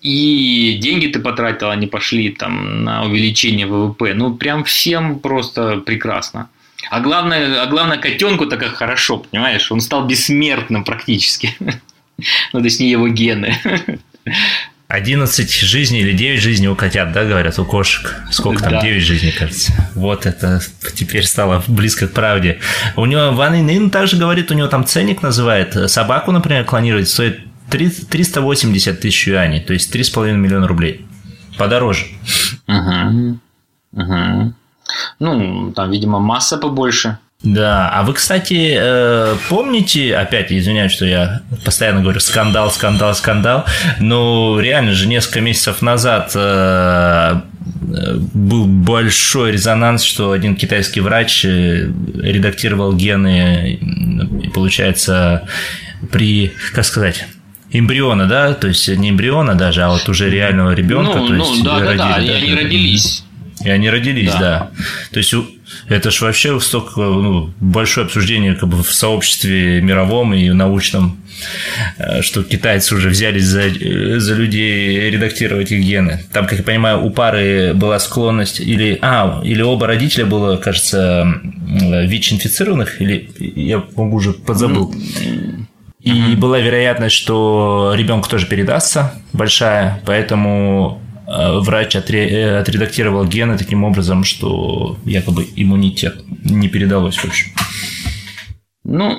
[0.00, 4.14] и деньги ты потратил, они пошли там на увеличение ВВП.
[4.14, 6.48] Ну, прям всем просто прекрасно.
[6.90, 9.72] А главное, а главное котенку так хорошо, понимаешь?
[9.72, 11.54] Он стал бессмертным практически.
[12.52, 13.58] Ну, точнее, его гены.
[14.94, 18.14] 11 жизней или 9 жизней у котят, да, говорят, у кошек.
[18.30, 18.72] Сколько там?
[18.74, 18.80] Да.
[18.80, 19.72] 9 жизней, кажется.
[19.94, 20.60] Вот это
[20.94, 22.60] теперь стало близко к правде.
[22.94, 25.90] У него Ван Инин также говорит, у него там ценник называет.
[25.90, 31.04] Собаку, например, клонировать стоит 380 тысяч юаней, то есть 3,5 миллиона рублей.
[31.58, 32.06] Подороже.
[32.68, 33.38] Угу.
[33.92, 34.54] Угу.
[35.18, 37.18] Ну, там, видимо, масса побольше.
[37.44, 43.66] Да, а вы, кстати, э, помните, опять извиняюсь, что я постоянно говорю скандал, скандал, скандал,
[44.00, 47.40] но реально же несколько месяцев назад э,
[48.32, 53.78] был большой резонанс, что один китайский врач э, редактировал гены,
[54.54, 55.46] получается,
[56.10, 57.26] при, как сказать,
[57.70, 61.18] эмбриона, да, то есть не эмбриона даже, а вот уже реального ребенка.
[61.18, 63.24] Ну, то есть ну да, родили, да, да, они родились.
[63.64, 64.38] И они родились, да.
[64.38, 64.70] да.
[65.10, 65.34] То есть
[65.88, 71.22] это же вообще столько ну, большое обсуждение как бы в сообществе мировом и научном,
[71.98, 73.70] э, что китайцы уже взялись за,
[74.20, 76.24] за людей редактировать их гены.
[76.32, 81.40] Там, как я понимаю, у пары была склонность или а или оба родителя было, кажется,
[81.66, 84.94] ВИЧ-инфицированных или я могу уже подзабыл.
[86.00, 86.36] И uh-huh.
[86.36, 94.24] была вероятность, что ребенку тоже передастся большая, поэтому Э, врач э, отредактировал гены таким образом,
[94.24, 97.48] что якобы иммунитет не передалось в общем.
[98.86, 99.18] Ну,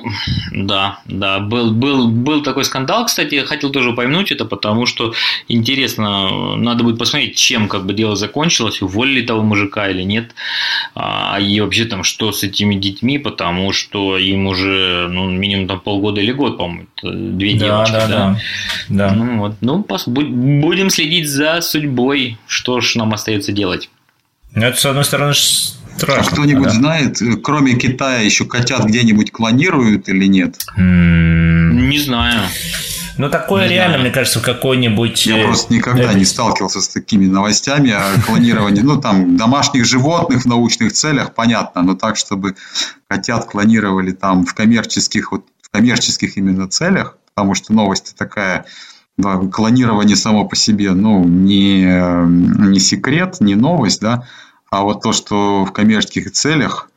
[0.52, 5.12] да, да, был, был, был такой скандал, кстати, я хотел тоже упомянуть это, потому что
[5.48, 10.36] интересно, надо будет посмотреть, чем как бы дело закончилось, уволили того мужика или нет,
[10.94, 15.80] а, и вообще там что с этими детьми, потому что им уже, ну, минимум там
[15.80, 18.38] полгода или год, по-моему, две да, девочки, да, да,
[18.88, 19.14] да.
[19.14, 23.90] Ну, вот, ну, пос, будем следить за судьбой, что ж нам остается делать.
[24.54, 25.34] Ну, это, с одной стороны,
[25.96, 26.22] Страшно.
[26.22, 26.70] А кто-нибудь да?
[26.70, 30.56] знает, э, кроме Китая, еще котят где-нибудь клонируют или нет?
[30.76, 32.42] Не знаю.
[33.18, 34.02] Ну, такое не реально, знаю.
[34.02, 35.24] мне кажется, в какой-нибудь...
[35.24, 38.82] Я э, просто никогда не сталкивался с такими новостями о клонировании.
[38.82, 42.56] Ну, там, домашних животных в научных целях, понятно, но так, чтобы
[43.08, 48.66] котят клонировали там в коммерческих, вот, в коммерческих именно целях, потому что новость такая,
[49.16, 51.84] да, клонирование само по себе, ну, не,
[52.68, 54.26] не секрет, не новость, да,
[54.70, 56.90] А вот то, что в коммерческих целях,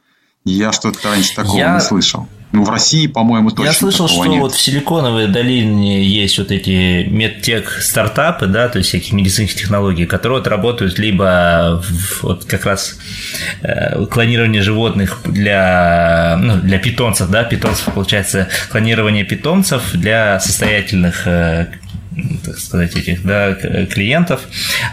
[0.46, 1.76] я что-то раньше такого я...
[1.76, 2.28] не слышал.
[2.52, 4.42] Ну, в России, по-моему, точно Я слышал, что нет.
[4.42, 10.06] вот в Силиконовой долине есть вот эти медтех стартапы, да, то есть всякие медицинские технологии,
[10.06, 12.98] которые вот работают либо в, вот как раз
[13.62, 21.68] э, клонирование животных для, ну, для питомцев, да, питомцев, получается, клонирование питомцев для состоятельных э,
[22.46, 24.42] так сказать, этих да, клиентов,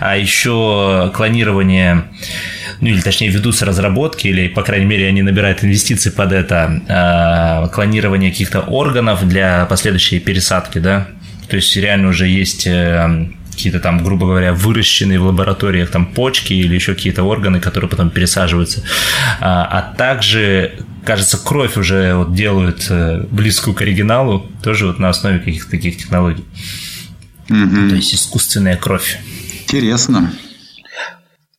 [0.00, 2.04] а еще клонирование,
[2.80, 7.68] ну или точнее ведутся разработки, или, по крайней мере, они набирают инвестиции под это, а,
[7.68, 11.08] клонирование каких-то органов для последующей пересадки, да,
[11.48, 16.52] то есть реально уже есть э, какие-то там, грубо говоря, выращенные в лабораториях там почки
[16.52, 18.82] или еще какие-то органы, которые потом пересаживаются.
[19.40, 25.08] А, а также, кажется, кровь уже вот делают э, близкую к оригиналу, тоже вот на
[25.08, 26.44] основе каких-то таких технологий.
[27.48, 27.90] Угу.
[27.90, 29.18] То есть искусственная кровь.
[29.62, 30.32] Интересно.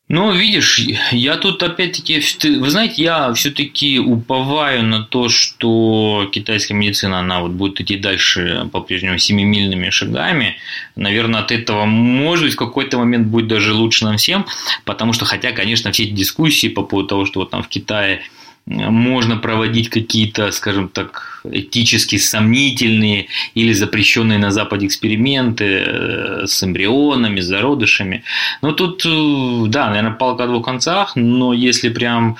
[0.08, 0.80] Ну, видишь,
[1.12, 2.22] я тут опять-таки,
[2.58, 8.70] вы знаете, я все-таки уповаю на то, что китайская медицина, она вот будет идти дальше
[8.72, 10.56] по-прежнему семимильными шагами.
[10.96, 14.46] Наверное, от этого, может быть, в какой-то момент будет даже лучше нам всем,
[14.86, 18.22] потому что, хотя, конечно, все эти дискуссии по поводу того, что вот там в Китае
[18.68, 27.40] можно проводить какие-то, скажем так, этически сомнительные или запрещенные на Западе эксперименты э, с эмбрионами,
[27.40, 28.24] с зародышами.
[28.60, 32.36] Но тут, э, да, наверное, палка о двух концах, но если прям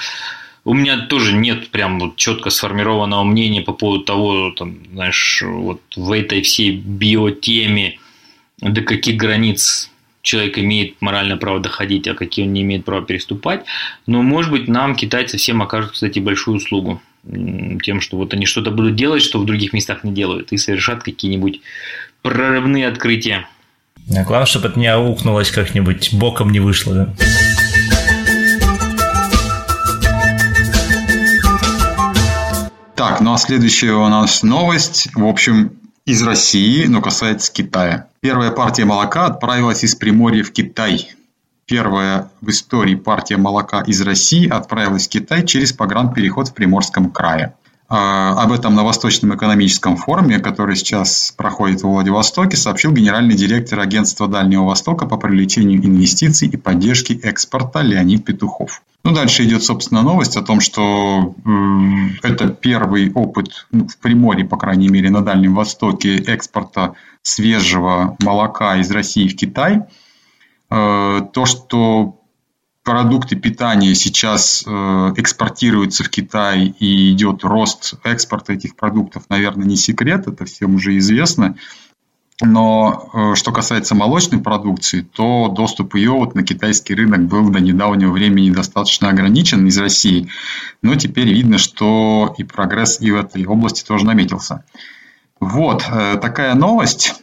[0.64, 5.80] у меня тоже нет прям вот четко сформированного мнения по поводу того, там, знаешь, вот
[5.96, 7.98] в этой всей биотеме
[8.60, 9.90] до каких границ
[10.28, 13.64] человек имеет моральное право доходить, а какие он не имеет права переступать.
[14.06, 17.00] Но, может быть, нам китайцы всем окажут, кстати, большую услугу
[17.82, 21.02] тем, что вот они что-то будут делать, что в других местах не делают, и совершат
[21.02, 21.60] какие-нибудь
[22.22, 23.48] прорывные открытия.
[24.14, 27.14] А главное, чтобы это не аукнулось как-нибудь, боком не вышло, да?
[32.94, 35.08] Так, ну а следующая у нас новость.
[35.14, 35.72] В общем,
[36.08, 38.06] из России, но касается Китая.
[38.20, 41.14] Первая партия молока отправилась из Приморья в Китай.
[41.66, 47.54] Первая в истории партия молока из России отправилась в Китай через погранпереход в Приморском крае.
[47.90, 53.78] А, об этом на Восточном экономическом форуме, который сейчас проходит в Владивостоке, сообщил генеральный директор
[53.78, 58.82] Агентства Дальнего Востока по привлечению инвестиций и поддержке экспорта Леонид Петухов.
[59.04, 64.44] Ну, дальше идет, собственно, новость о том, что э, это первый опыт ну, в Приморье,
[64.44, 69.84] по крайней мере, на Дальнем Востоке экспорта свежего молока из России в Китай.
[70.70, 72.18] Э, то, что
[72.82, 74.70] продукты питания сейчас э,
[75.16, 80.96] экспортируются в Китай и идет рост экспорта этих продуктов, наверное, не секрет, это всем уже
[80.98, 81.56] известно.
[82.40, 87.58] Но э, что касается молочной продукции, то доступ ее вот на китайский рынок был до
[87.58, 90.28] недавнего времени достаточно ограничен из России.
[90.80, 94.64] Но теперь видно, что и прогресс и в этой области тоже наметился.
[95.40, 97.14] Вот э, такая новость.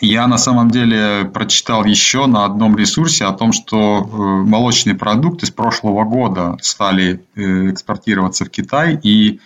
[0.00, 4.16] Я на самом деле прочитал еще на одном ресурсе о том, что э,
[4.48, 9.40] молочные продукты с прошлого года стали экспортироваться в Китай, и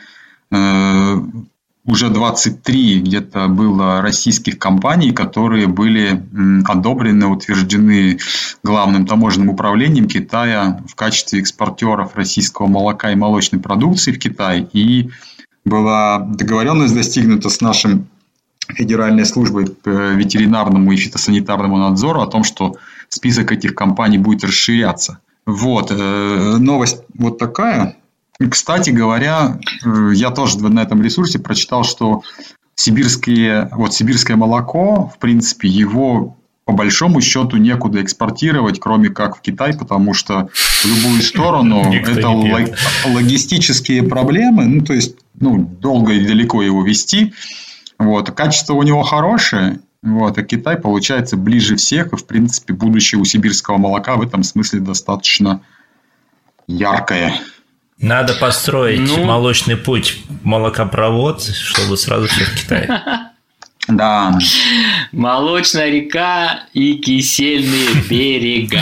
[1.87, 6.25] уже 23 где-то было российских компаний, которые были
[6.65, 8.19] одобрены, утверждены
[8.63, 14.67] главным таможенным управлением Китая в качестве экспортеров российского молока и молочной продукции в Китай.
[14.73, 15.11] И
[15.65, 18.09] была договоренность достигнута с нашим
[18.69, 22.77] Федеральной службой ветеринарному и фитосанитарному надзору о том, что
[23.11, 25.19] список этих компаний будет расширяться.
[25.45, 27.97] Вот, э, новость вот такая.
[28.51, 32.23] Кстати говоря, э, я тоже на этом ресурсе прочитал, что
[32.75, 39.41] сибирские, вот сибирское молоко, в принципе, его по большому счету некуда экспортировать, кроме как в
[39.41, 46.27] Китай, потому что в любую сторону это логистические проблемы, ну, то есть, ну, долго и
[46.27, 47.35] далеко его вести.
[47.99, 48.31] Вот.
[48.31, 53.25] Качество у него хорошее, вот, а Китай получается ближе всех, и, в принципе, будущее у
[53.25, 55.61] сибирского молока в этом смысле достаточно
[56.67, 57.41] яркое.
[57.99, 59.25] Надо построить ну...
[59.25, 63.03] молочный путь, молокопровод, чтобы сразу все в Китае.
[63.87, 64.39] Да.
[65.13, 68.81] Молочная река и кисельные берега.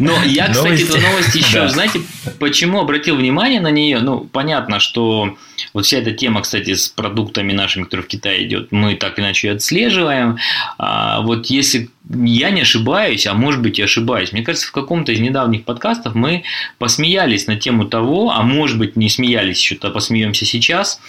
[0.00, 0.88] Но я, кстати, новости.
[0.88, 1.68] эту новость еще, да.
[1.68, 2.00] знаете,
[2.38, 4.00] почему обратил внимание на нее?
[4.00, 5.36] Ну, понятно, что
[5.72, 9.48] вот вся эта тема, кстати, с продуктами нашими, которые в Китае идет, мы так иначе
[9.48, 10.38] ее отслеживаем.
[10.78, 15.12] А вот если я не ошибаюсь, а может быть и ошибаюсь, мне кажется, в каком-то
[15.12, 16.44] из недавних подкастов мы
[16.78, 21.00] посмеялись на тему того, а может быть не смеялись еще, то посмеемся сейчас,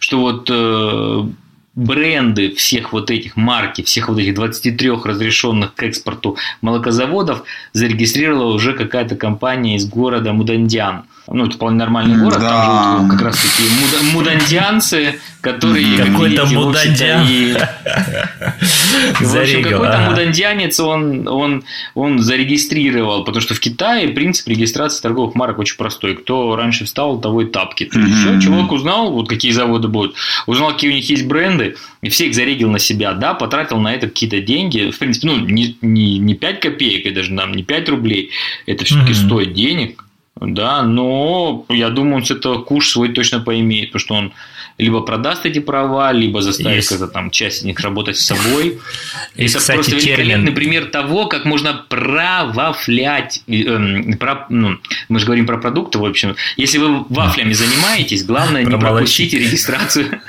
[0.00, 1.24] что вот э,
[1.74, 8.72] бренды всех вот этих марки, всех вот этих 23 разрешенных к экспорту молокозаводов зарегистрировала уже
[8.72, 12.48] какая-то компания из города Мудандян ну, это вполне нормальный город, да.
[12.48, 15.96] там живут как раз такие муда- мудандианцы, которые...
[15.96, 17.26] Какой-то мудандиан.
[17.28, 17.54] И...
[19.20, 21.64] В общем, какой-то мудандианец он, он,
[21.94, 26.16] он зарегистрировал, потому что в Китае принцип регистрации торговых марок очень простой.
[26.16, 27.84] Кто раньше встал, того и тапки.
[27.84, 30.16] То есть, все, человек узнал, вот какие заводы будут,
[30.46, 33.94] узнал, какие у них есть бренды, и все их зарегил на себя, да, потратил на
[33.94, 37.62] это какие-то деньги, в принципе, ну, не, не, не 5 копеек, и даже нам не
[37.62, 38.30] 5 рублей,
[38.66, 40.04] это все-таки стоит денег,
[40.40, 44.32] да, но я думаю, он с этого куш свой точно поимеет, потому что он
[44.78, 48.78] либо продаст эти права, либо заставит как-то там часть из них работать с собой.
[49.34, 50.54] Есть, Это кстати, просто великолепный термин...
[50.54, 53.42] пример того, как можно провафлять.
[53.48, 56.36] Э, про, ну, мы же говорим про продукты, в общем.
[56.56, 60.20] Если вы вафлями занимаетесь, главное не пропустите регистрацию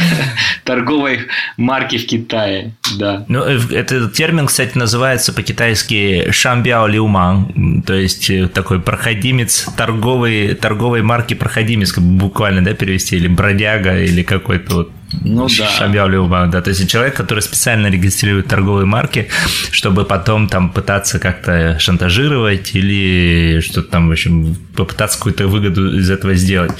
[0.64, 1.26] торговой
[1.56, 2.74] марки в Китае.
[2.96, 3.24] Да.
[3.28, 10.54] Ну, э, этот термин, кстати, называется по-китайски шамбяо лиуман, то есть э, такой проходимец торговой,
[10.54, 14.92] торговой марки проходимец, буквально, да, перевести, или бродяга Омега или какой-то вот
[15.24, 15.68] ну, да.
[15.68, 19.26] Шабяулюба, да, то есть человек, который специально регистрирует торговые марки,
[19.72, 26.08] чтобы потом там пытаться как-то шантажировать или что-то там, в общем, попытаться какую-то выгоду из
[26.08, 26.70] этого сделать.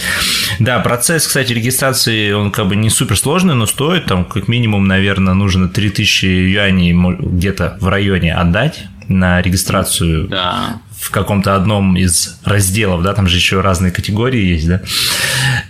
[0.60, 4.86] Да, процесс, кстати, регистрации, он как бы не супер сложный, но стоит там как минимум,
[4.86, 12.38] наверное, нужно 3000 юаней где-то в районе отдать на регистрацию да в каком-то одном из
[12.44, 14.82] разделов, да, там же еще разные категории есть, да.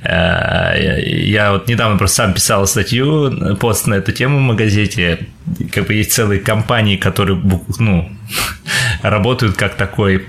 [0.03, 5.29] Э, я вот недавно просто сам писал статью, пост на эту тему в газете,
[5.73, 7.41] как бы есть целые компании, которые,
[7.79, 8.11] ну,
[9.03, 10.27] работают как такой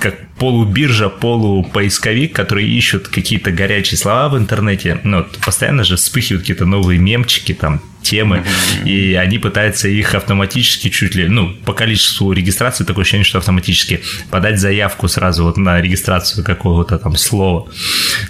[0.00, 4.98] как полубиржа, полупоисковик, которые ищут какие-то горячие слова в интернете.
[5.04, 8.44] Ну, постоянно же вспыхивают какие-то новые мемчики, там, темы,
[8.84, 14.00] и они пытаются их автоматически чуть ли, ну, по количеству регистрации такое ощущение, что автоматически
[14.30, 17.68] подать заявку сразу вот на регистрацию какого-то там слова.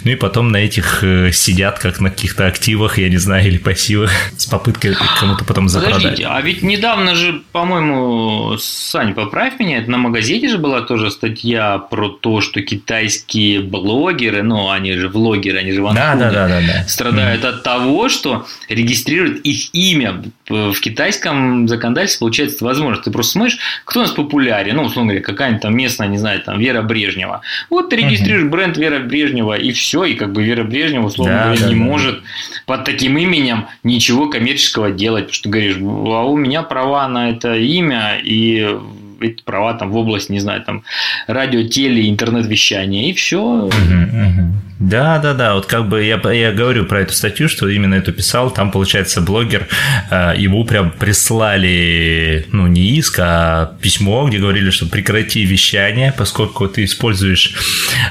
[0.03, 3.57] Ну и потом на этих э, сидят как на каких-то активах, я не знаю, или
[3.57, 5.97] пассивах, с попыткой кому-то потом запродать.
[5.97, 11.77] Подождите, а ведь недавно же, по-моему, Сань, поправь меня, на магазине же была тоже статья
[11.79, 16.47] про то, что китайские блогеры, ну, они же влогеры, они же в да, да, да,
[16.47, 16.83] да, да.
[16.87, 17.49] страдают mm-hmm.
[17.49, 23.01] от того, что регистрируют их имя в китайском законодательстве получается возможно.
[23.01, 26.41] Ты просто смотришь, кто у нас популярен, ну, условно говоря, какая-нибудь там местная, не знаю,
[26.41, 27.41] там Вера Брежнева.
[27.69, 28.51] Вот ты регистрируешь угу.
[28.51, 31.75] бренд Вера Брежнева, и все, и как бы Вера Брежнева, условно да, говоря, да, не
[31.75, 31.81] да.
[31.81, 32.21] может
[32.65, 37.55] под таким именем ничего коммерческого делать, потому что говоришь, а у меня права на это
[37.55, 38.77] имя, и
[39.21, 40.83] эти права там в область, не знаю, там
[41.27, 43.41] радио, теле, интернет-вещания, и все.
[43.41, 44.70] Угу, угу.
[44.81, 45.53] Да, да, да.
[45.53, 48.49] Вот как бы я, я говорю про эту статью, что именно эту писал.
[48.49, 49.67] Там, получается, блогер,
[50.09, 56.67] э, ему прям прислали, ну, не иск, а письмо, где говорили, что прекрати вещание, поскольку
[56.67, 57.53] ты используешь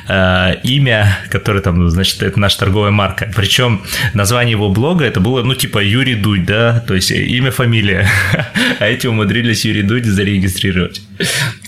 [0.07, 3.33] э, имя, которое там, значит, это наша торговая марка.
[3.35, 3.83] Причем
[4.15, 8.09] название его блога это было, ну, типа Юрий Дудь, да, то есть имя, фамилия.
[8.79, 11.03] А эти умудрились Юрий Дудь зарегистрировать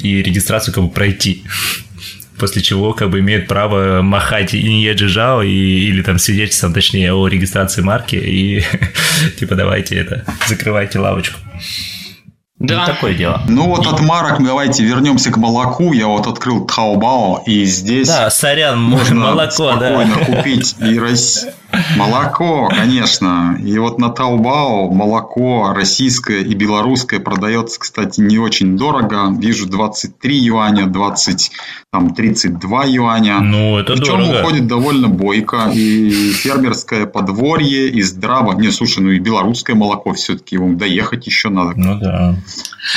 [0.01, 1.43] и регистрацию как бы пройти
[2.43, 7.13] после чего как бы имеет право махать и не Джижао, и, или там свидетельством, точнее,
[7.13, 8.65] о регистрации марки, и
[9.39, 11.39] типа давайте это, закрывайте лавочку.
[12.63, 12.81] Да.
[12.81, 13.43] Ну, такое дело.
[13.49, 15.93] Ну вот от марок давайте вернемся к молоку.
[15.93, 18.07] Я вот открыл Taobao, и здесь...
[18.07, 20.25] Да, сорян, можно молоко, спокойно да.
[20.25, 21.47] купить и рас...
[21.97, 23.59] Молоко, конечно.
[23.65, 29.33] И вот на Taobao молоко российское и белорусское продается, кстати, не очень дорого.
[29.39, 31.51] Вижу 23 юаня, 20,
[31.91, 33.41] там 32 юаня.
[33.41, 34.41] Ну, это Причем дорого.
[34.41, 35.71] уходит довольно бойко.
[35.73, 38.53] И фермерское подворье, и здраво.
[38.53, 40.57] Не, слушай, ну и белорусское молоко все-таки.
[40.57, 41.73] Ему доехать еще надо.
[41.77, 42.37] Ну да.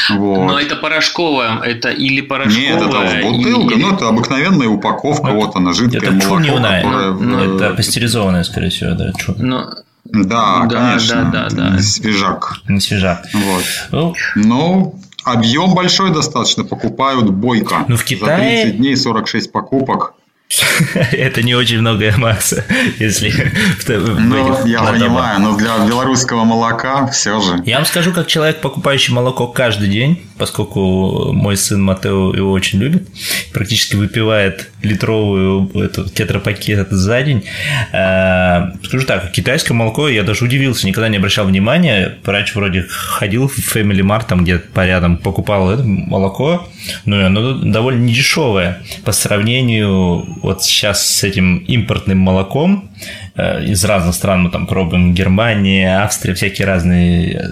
[0.09, 0.47] Вот.
[0.47, 2.69] Но это порошковое, это или порошковое.
[2.69, 3.81] Нет, это бутылка, или...
[3.83, 7.11] ну это обыкновенная упаковка, ну, вот она, жидкое это молоко, которое...
[7.13, 9.13] Ну, это пастеризованное, скорее всего, да.
[9.13, 9.35] Чу.
[9.37, 9.65] Ну,
[10.05, 11.29] да, да, конечно.
[11.31, 11.79] Да, да, да.
[11.79, 12.57] Свежак.
[12.67, 13.25] Не свежак.
[13.33, 13.63] Вот.
[13.91, 17.85] Ну, ну объем большой достаточно, покупают бойко.
[17.87, 18.57] Ну, в Китае...
[18.57, 20.13] За 30 дней 46 покупок.
[21.11, 22.63] Это не очень многое масса,
[22.99, 23.51] если
[23.87, 27.63] Ну, я понимаю, но для белорусского молока все же.
[27.65, 32.79] Я вам скажу, как человек, покупающий молоко каждый день, поскольку мой сын Матео его очень
[32.79, 33.07] любит,
[33.53, 37.45] практически выпивает литровую эту тетрапакет за день.
[37.91, 42.17] Э, скажу так, китайское молоко, я даже удивился, никогда не обращал внимания.
[42.23, 46.67] Раньше вроде ходил в Family Mart, там где-то по рядом покупал это молоко,
[47.05, 52.91] но оно довольно недешевое по сравнению вот сейчас с этим импортным молоком,
[53.37, 55.13] из разных стран мы там пробуем.
[55.13, 57.47] Германия, Австрия, всякие разные э,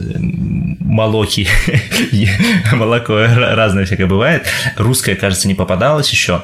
[0.79, 1.47] молоки,
[2.73, 4.45] молоко разное всякое бывает.
[4.77, 6.43] Русское, кажется, не попадалось еще.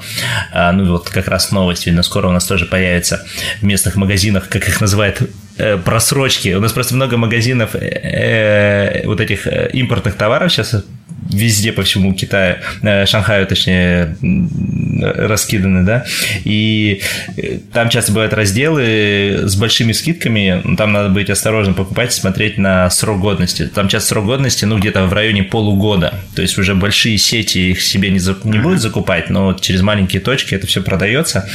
[0.52, 3.26] А, ну вот как раз новость, видно, скоро у нас тоже появится
[3.62, 5.22] в местных магазинах, как их называют
[5.60, 6.54] Э, просрочки.
[6.54, 10.86] У нас просто много магазинов э, э, вот этих импортных товаров сейчас
[11.30, 12.58] везде по всему Китаю,
[13.06, 14.18] Шанхаю, точнее,
[15.02, 16.06] раскиданы, да,
[16.44, 17.02] и
[17.74, 23.20] там часто бывают разделы с большими скидками, там надо быть осторожным покупать, смотреть на срок
[23.20, 23.68] годности.
[23.68, 27.82] Там часто срок годности, ну, где-то в районе полугода, то есть уже большие сети их
[27.82, 31.48] себе не, за, не будут закупать, но вот через маленькие точки это все продается,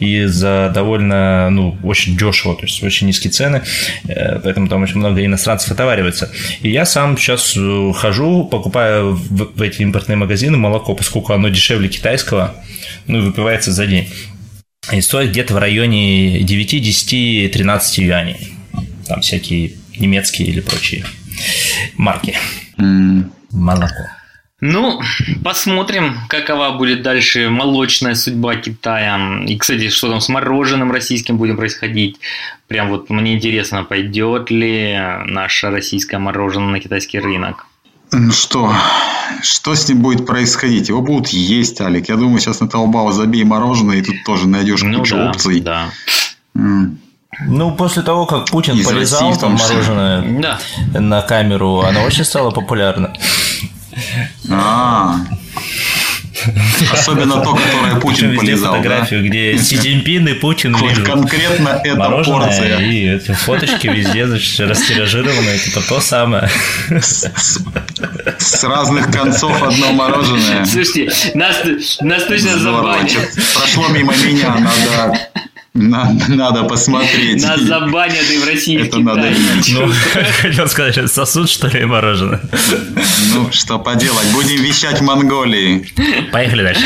[0.00, 3.62] и за довольно, ну, очень дешево, то есть очень низкие цены,
[4.06, 6.30] э, поэтому там очень много иностранцев отоваривается.
[6.60, 11.48] И я сам сейчас э, хожу, покупаю в, в эти импортные магазины молоко, поскольку оно
[11.48, 12.54] дешевле китайского,
[13.06, 14.08] ну и выпивается за день.
[14.90, 18.54] И стоит где-то в районе 9, 10, 13 юаней.
[19.06, 21.04] Там всякие немецкие или прочие
[21.96, 22.36] марки.
[22.78, 23.30] Mm.
[23.52, 24.08] Молоко.
[24.64, 25.00] Ну,
[25.42, 29.42] посмотрим, какова будет дальше молочная судьба Китая.
[29.44, 32.20] И, кстати, что там с мороженым российским будет происходить.
[32.68, 34.96] Прям вот мне интересно, пойдет ли
[35.26, 37.66] наше российское мороженое на китайский рынок.
[38.12, 38.70] Ну что,
[39.42, 40.88] что с ним будет происходить?
[40.88, 42.08] Его будут есть, Алик.
[42.10, 45.60] Я думаю, сейчас на Таобао забей мороженое, и тут тоже найдешь ну, кучу да, опций.
[45.60, 45.88] Да.
[46.54, 51.00] Ну, после того, как Путин Из полезал России, там мороженое да.
[51.00, 53.14] на камеру, оно очень стало популярно.
[54.50, 55.16] А.
[56.92, 59.28] Особенно то, которое Путин полезал, фотографию, да?
[59.28, 61.06] где Си Цзиньпин и Путин лежат.
[61.06, 62.78] Конкретно Мороженое, порция.
[62.78, 66.48] И эти фоточки везде, значит, растиражированные, типа то самое.
[66.90, 67.30] С,
[68.38, 70.64] с разных концов одно мороженое.
[70.64, 71.56] Слушайте, нас,
[72.00, 73.12] нас точно забанят.
[73.54, 75.18] Прошло мимо меня, надо
[75.74, 77.42] надо, надо посмотреть.
[77.42, 79.72] Нас забанят и в России, Это в надо видеть.
[79.72, 79.90] Ну,
[80.42, 82.40] хотел сказать, сосуд, что ли, мороженое?
[83.34, 85.86] Ну, что поделать, будем вещать в Монголии.
[86.30, 86.82] Поехали дальше.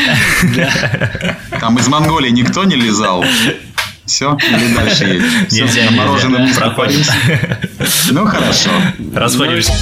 [0.56, 1.36] Да.
[1.58, 3.24] Там из Монголии никто не лизал?
[4.04, 5.24] Все, или дальше едем?
[5.50, 7.02] Нельзя, Все, мороженым не проходим.
[8.12, 8.70] Ну, хорошо.
[9.12, 9.72] Расходимся.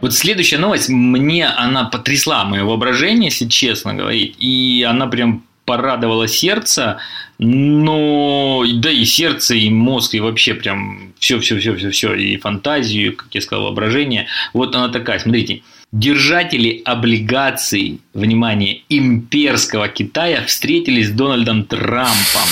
[0.00, 4.36] Вот следующая новость, мне она потрясла мое воображение, если честно говорить.
[4.38, 6.98] И она прям порадовала сердце,
[7.38, 12.36] но да и сердце, и мозг, и вообще прям все, все, все, все, все, и
[12.36, 14.28] фантазию, как я сказал, воображение.
[14.52, 15.62] Вот она такая, смотрите.
[15.98, 22.48] Держатели облигаций, внимание, имперского Китая встретились с Дональдом Трампом.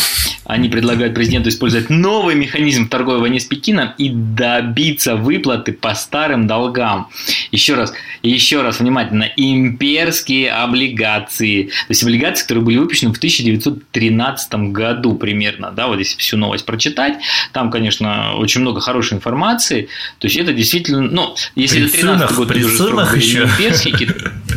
[0.46, 5.94] Они предлагают президенту использовать новый механизм в торговой войне с Пекином и добиться выплаты по
[5.94, 7.08] старым долгам.
[7.50, 11.64] Еще раз, еще раз внимательно, имперские облигации.
[11.64, 15.70] То есть облигации, которые были выпущены в 1913 году примерно.
[15.70, 17.18] Да, вот если всю новость прочитать,
[17.52, 19.88] там, конечно, очень много хорошей информации.
[20.18, 23.44] То есть это действительно, ну, если при это 13 год, при сынах еще.
[23.44, 24.14] имперские,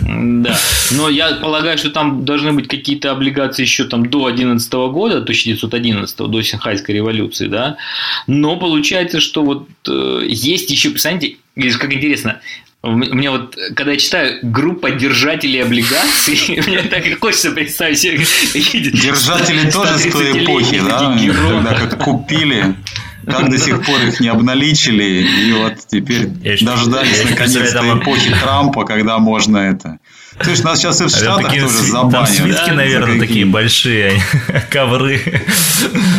[0.44, 0.58] да.
[0.92, 6.18] Но я полагаю, что там должны быть какие-то облигации еще там до 11 года, 1911
[6.18, 7.78] до Синхайской революции, да.
[8.28, 11.38] Но получается, что вот э, есть еще, представляете,
[11.80, 12.42] как интересно,
[12.84, 18.18] у меня вот, когда я читаю группа держателей облигаций, мне так и хочется представить себе.
[18.92, 21.76] Держатели тоже с той эпохи, да?
[21.76, 22.76] Когда купили
[23.30, 29.20] как до сих пор их не обналичили, и вот теперь дождались наконец-то эпохи Трампа, когда
[29.20, 30.00] можно это
[30.40, 32.12] то есть нас сейчас и в Штатах тоже забанят.
[32.12, 34.22] Там свитки, наверное, такие большие,
[34.70, 35.20] ковры.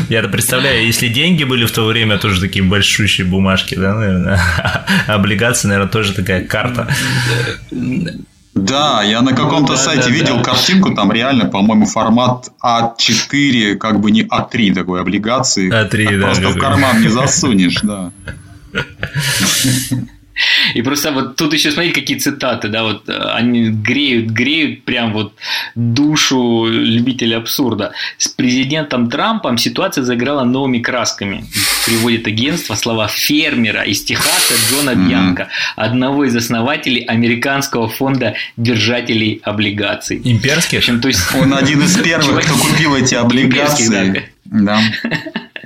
[0.08, 4.40] Я представляю, если деньги были в то время, тоже такие большущие бумажки, да, наверное.
[5.06, 6.88] Облигации, наверное, тоже такая карта.
[8.64, 10.42] Да, я на каком-то да, сайте да, видел да.
[10.42, 15.70] картинку, там реально, по-моему, формат А4, как бы не А3 такой облигации.
[15.70, 16.26] А3, да.
[16.26, 18.12] Просто в карман не засунешь, да.
[20.74, 25.12] И просто вот тут еще смотрите, какие цитаты, да, вот э, они греют, греют прям
[25.12, 25.34] вот
[25.74, 27.92] душу любителей абсурда.
[28.18, 31.44] С президентом Трампом ситуация заиграла новыми красками.
[31.86, 40.20] Приводит агентство слова фермера из Техаса Джона Бьянка, одного из основателей американского фонда держателей облигаций.
[40.24, 40.80] Имперских?
[40.80, 41.20] В общем, то есть...
[41.34, 44.30] Он один из первых, кто купил эти облигации.
[44.44, 44.80] Да.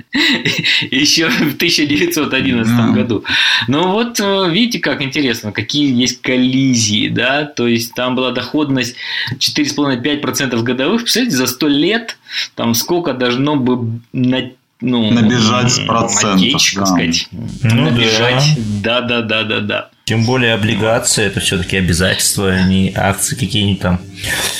[0.91, 2.87] Еще в 1911 да.
[2.89, 3.23] году.
[3.67, 8.95] Ну вот, э, видите, как интересно, какие есть коллизии, да, то есть там была доходность
[9.37, 11.01] 4,5-5% годовых.
[11.01, 12.17] Представляете, за 100 лет
[12.55, 16.41] там сколько должно бы на ну, набежать процентов.
[16.41, 16.85] Отечек, да.
[16.85, 17.27] сказать.
[17.31, 18.57] Ну, набежать.
[18.81, 19.89] Да, да, да, да, да.
[20.05, 24.01] Тем более облигации это все-таки обязательства, а не акции какие-нибудь там.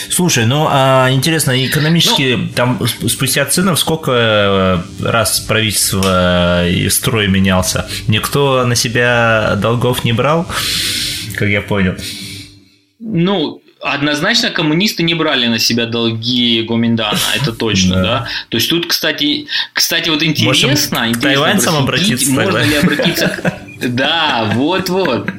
[0.10, 4.12] Слушай, ну а интересно, экономически ну, там спустя ценов сколько
[5.02, 7.90] э, раз правительство и строй менялся?
[8.08, 10.48] Никто на себя долгов не брал,
[11.36, 11.96] как я понял.
[13.00, 18.02] Ну, Однозначно коммунисты не брали на себя долги Гоминдана, это точно, да.
[18.02, 18.28] да.
[18.48, 23.60] То есть тут, кстати, кстати, вот интересно, Можем к тайваньцам обратиться, можно ли обратиться.
[23.86, 25.30] Да, вот-вот.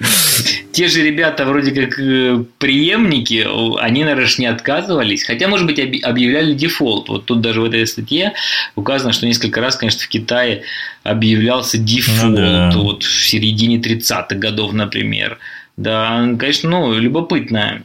[0.72, 3.46] Те же ребята вроде как э, преемники,
[3.80, 7.08] они, наверное, не отказывались, хотя, может быть, объявляли дефолт.
[7.08, 8.34] Вот тут даже в этой статье
[8.76, 10.64] указано, что несколько раз, конечно, в Китае
[11.04, 12.70] объявлялся дефолт, ну, да.
[12.74, 15.38] вот в середине 30-х годов, например.
[15.78, 17.82] Да, конечно, ну, любопытная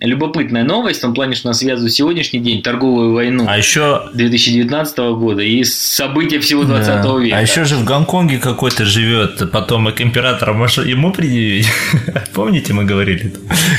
[0.00, 4.02] любопытная новость в том плане, что она связывает сегодняшний день торговую войну а еще...
[4.14, 7.16] 2019 года и события всего 20 да.
[7.18, 7.36] века.
[7.36, 11.68] А еще же в Гонконге какой-то живет потомок императора, может ему предъявить?
[12.34, 13.32] Помните, мы говорили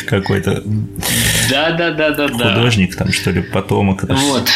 [0.08, 0.64] какой-то
[1.50, 4.04] да, да, да, да, художник там что ли потомок.
[4.04, 4.50] Вот.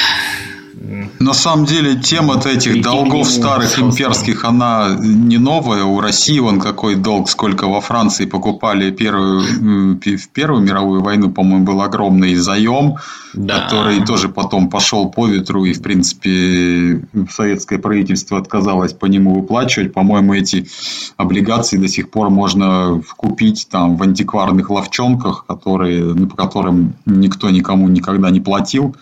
[1.20, 5.84] На самом деле тема этих долгов старых имперских, она не новая.
[5.84, 11.66] У России он какой долг, сколько во Франции покупали первую, в Первую мировую войну, по-моему,
[11.66, 12.96] был огромный заем,
[13.34, 13.62] да.
[13.62, 19.94] который тоже потом пошел по ветру, и, в принципе, советское правительство отказалось по нему выплачивать.
[19.94, 20.68] По-моему, эти
[21.18, 27.88] облигации до сих пор можно купить там в антикварных ловчонках, которые, по которым никто никому
[27.88, 28.96] никогда не платил.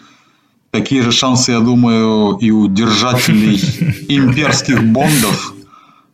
[0.71, 3.59] Такие же шансы, я думаю, и у держателей
[4.07, 5.53] имперских бондов.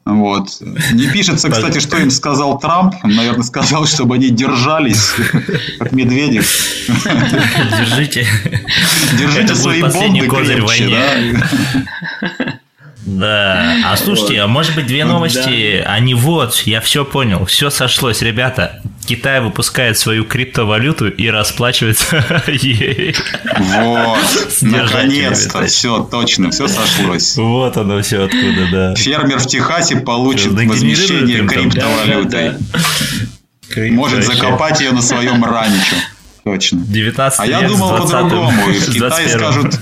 [0.03, 0.49] Вот.
[0.93, 2.95] Не пишется, кстати, что им сказал Трамп.
[3.03, 5.13] Он, наверное, сказал, чтобы они держались,
[5.79, 6.49] как Медведев.
[7.77, 8.25] Держите.
[9.19, 12.59] Держите свои бомбы крепче, да?
[13.07, 13.77] Да.
[13.85, 15.81] А слушайте, а может быть две новости?
[15.81, 15.93] Да.
[15.93, 18.81] Они вот, я все понял, все сошлось, ребята.
[19.05, 23.15] Китай выпускает свою криптовалюту и расплачивается ей.
[23.55, 24.19] Вот,
[24.61, 27.37] наконец-то, все точно, все сошлось.
[27.37, 28.95] Вот оно все откуда, да.
[28.95, 32.55] Фермер в Техасе получит возмещение криптовалютой.
[33.91, 35.95] Может закопать ее на своем ранчо.
[36.43, 36.79] Точно.
[36.79, 38.51] 19 а я думал по-другому.
[38.51, 39.79] В Китае скажут,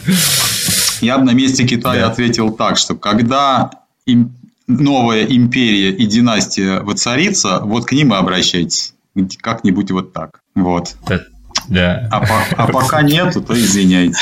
[1.06, 2.12] я бы на месте Китая да.
[2.12, 3.72] ответил так, что когда
[4.06, 4.34] им,
[4.68, 8.93] новая империя и династия воцарится, вот к ним и обращайтесь.
[9.41, 10.41] Как-нибудь вот так.
[10.56, 10.95] Вот.
[11.70, 12.08] Да.
[12.12, 14.18] А, по, а пока нету, то извиняйте.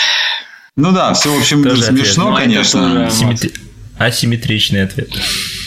[0.75, 2.45] Ну да, все, в общем, тоже смешно, ответ.
[2.45, 3.07] конечно.
[3.07, 3.53] Асимметри...
[3.97, 5.09] Асимметричный ответ.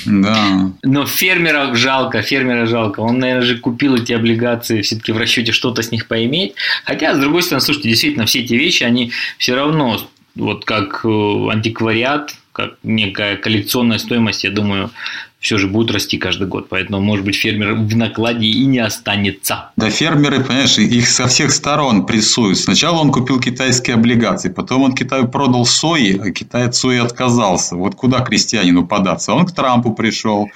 [0.04, 0.72] Да.
[0.82, 3.00] Но фермера жалко, фермера жалко.
[3.00, 6.54] Он, наверное, же купил эти облигации все-таки в расчете что-то с них поиметь.
[6.84, 11.08] Хотя, с другой стороны, слушайте, действительно, все эти вещи, они все равно вот как э,
[11.08, 14.90] антиквариат, как некая коллекционная стоимость, я думаю,
[15.38, 16.68] все же будет расти каждый год.
[16.68, 19.70] Поэтому, может быть, фермер в накладе и не останется.
[19.76, 22.58] Да, фермеры, понимаешь, их со всех сторон прессуют.
[22.58, 27.76] Сначала он купил китайские облигации, потом он Китаю продал сои, а Китай от сои отказался.
[27.76, 29.34] Вот куда крестьянину податься?
[29.34, 30.48] Он к Трампу пришел.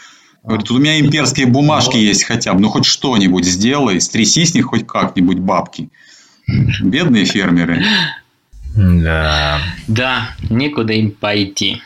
[0.42, 4.54] Говорит, тут у меня имперские бумажки есть хотя бы, ну хоть что-нибудь сделай, стряси с
[4.54, 5.90] них хоть как-нибудь бабки.
[6.82, 7.84] Бедные фермеры.
[8.74, 9.58] Да.
[9.88, 11.82] Да, некуда им пойти.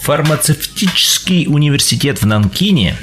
[0.00, 2.96] Фармацевтический университет в Нанкине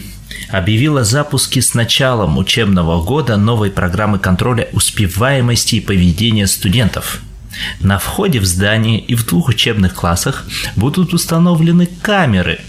[0.49, 7.21] объявил о запуске с началом учебного года новой программы контроля успеваемости и поведения студентов–
[7.79, 10.45] на входе в здание и в двух учебных классах
[10.75, 12.59] будут установлены камеры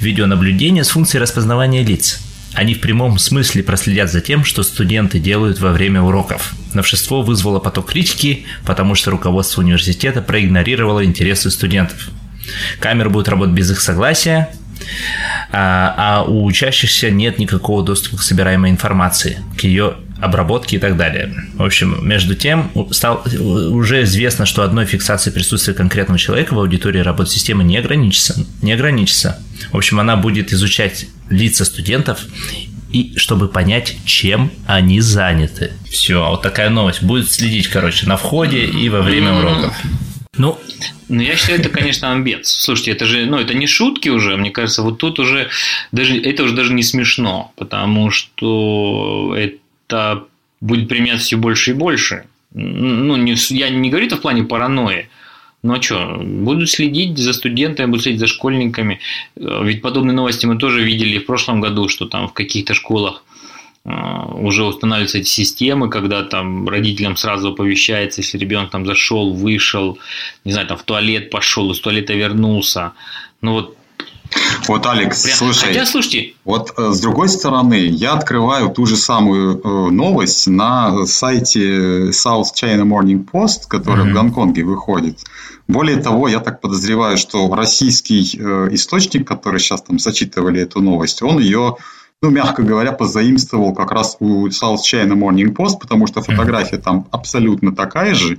[0.00, 2.20] видеонаблюдения с функцией распознавания лиц.
[2.54, 6.54] Они в прямом смысле проследят за тем, что студенты делают во время уроков.
[6.72, 12.08] Новшество вызвало поток критики, потому что руководство университета проигнорировало интересы студентов.
[12.80, 14.48] Камеры будут работать без их согласия,
[15.52, 20.96] а, а у учащихся нет никакого доступа к собираемой информации, к ее обработки и так
[20.96, 21.34] далее.
[21.54, 23.24] В общем, между тем, стал,
[23.70, 28.46] уже известно, что одной фиксацией присутствия конкретного человека в аудитории работы системы не ограничится.
[28.62, 29.42] Не ограничится.
[29.72, 32.20] В общем, она будет изучать лица студентов
[32.92, 35.72] и чтобы понять, чем они заняты.
[35.90, 37.02] Все, вот такая новость.
[37.02, 39.74] Будет следить, короче, на входе и во время уроков.
[40.38, 40.58] Ну,
[41.08, 42.48] ну, я считаю, это, конечно, амбец.
[42.48, 45.48] Слушайте, это же, ну, это не шутки уже, мне кажется, вот тут уже
[45.92, 49.56] даже, это уже даже не смешно, потому что это
[49.86, 50.24] это
[50.60, 52.26] будет применяться все больше и больше.
[52.52, 55.08] Ну, не, я не говорю это в плане паранойи,
[55.62, 59.00] но что, будут следить за студентами, будут следить за школьниками.
[59.36, 63.24] Ведь подобные новости мы тоже видели в прошлом году, что там в каких-то школах
[63.84, 69.98] уже устанавливаются эти системы, когда там родителям сразу оповещается, если ребенок там зашел, вышел,
[70.44, 72.92] не знаю, там в туалет пошел, из туалета вернулся.
[73.42, 73.76] Ну вот
[74.68, 75.36] вот, Алекс, Прям...
[75.36, 75.68] слушай.
[75.68, 76.34] Хотя, слушайте.
[76.44, 82.46] Вот э, с другой стороны, я открываю ту же самую э, новость на сайте South
[82.54, 84.10] China Morning Post, который mm-hmm.
[84.10, 85.18] в Гонконге выходит.
[85.68, 91.22] Более того, я так подозреваю, что российский э, источник, который сейчас там зачитывали эту новость,
[91.22, 91.76] он ее
[92.22, 97.06] ну, мягко говоря, позаимствовал как раз у South China Morning Post, потому что фотография там
[97.10, 98.38] абсолютно такая же,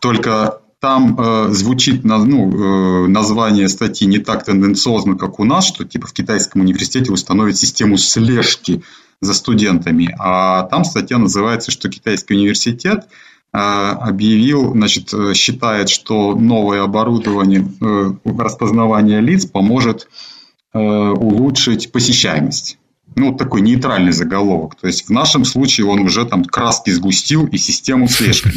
[0.00, 5.84] только там э, звучит ну, э, название статьи не так тенденциозно, как у нас, что
[5.84, 8.82] типа в китайском университете установят систему слежки
[9.20, 10.14] за студентами.
[10.18, 13.06] А там статья называется, что китайский университет
[13.52, 20.08] э, объявил, значит, э, считает, что новое оборудование э, распознавания лиц поможет
[20.74, 22.78] э, улучшить посещаемость.
[23.14, 24.74] Ну, вот такой нейтральный заголовок.
[24.74, 28.50] То есть, в нашем случае он уже там краски сгустил и систему слежки.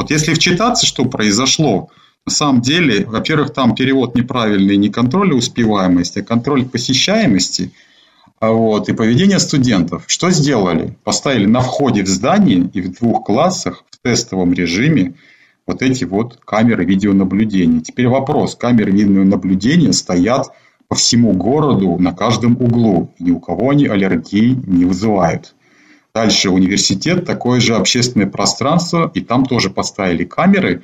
[0.00, 1.90] Вот если вчитаться, что произошло,
[2.24, 7.72] на самом деле, во-первых, там перевод неправильный не контроль успеваемости, а контроль посещаемости
[8.38, 10.04] а вот, и поведение студентов.
[10.06, 10.96] Что сделали?
[11.04, 15.16] Поставили на входе в здание и в двух классах в тестовом режиме
[15.66, 17.82] вот эти вот камеры видеонаблюдения.
[17.82, 18.56] Теперь вопрос.
[18.56, 20.46] Камеры видеонаблюдения стоят
[20.88, 23.12] по всему городу на каждом углу.
[23.18, 25.54] Ни у кого они аллергии не вызывают.
[26.12, 30.82] Дальше университет, такое же общественное пространство, и там тоже поставили камеры.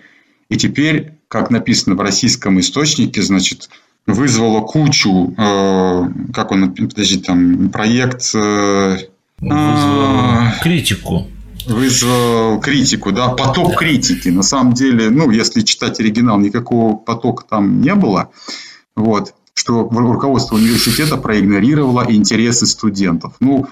[0.49, 3.69] И теперь, как написано в российском источнике, значит,
[4.07, 6.03] вызвало кучу, э,
[6.33, 8.35] как он, подожди, там, проект...
[8.35, 8.99] Э,
[9.41, 11.27] вызвал критику.
[11.67, 14.29] Вызвал критику, да, поток критики.
[14.29, 18.31] На самом деле, ну, если читать оригинал, никакого потока там не было.
[18.95, 23.35] Вот что руководство университета проигнорировало интересы студентов.
[23.41, 23.67] Ну,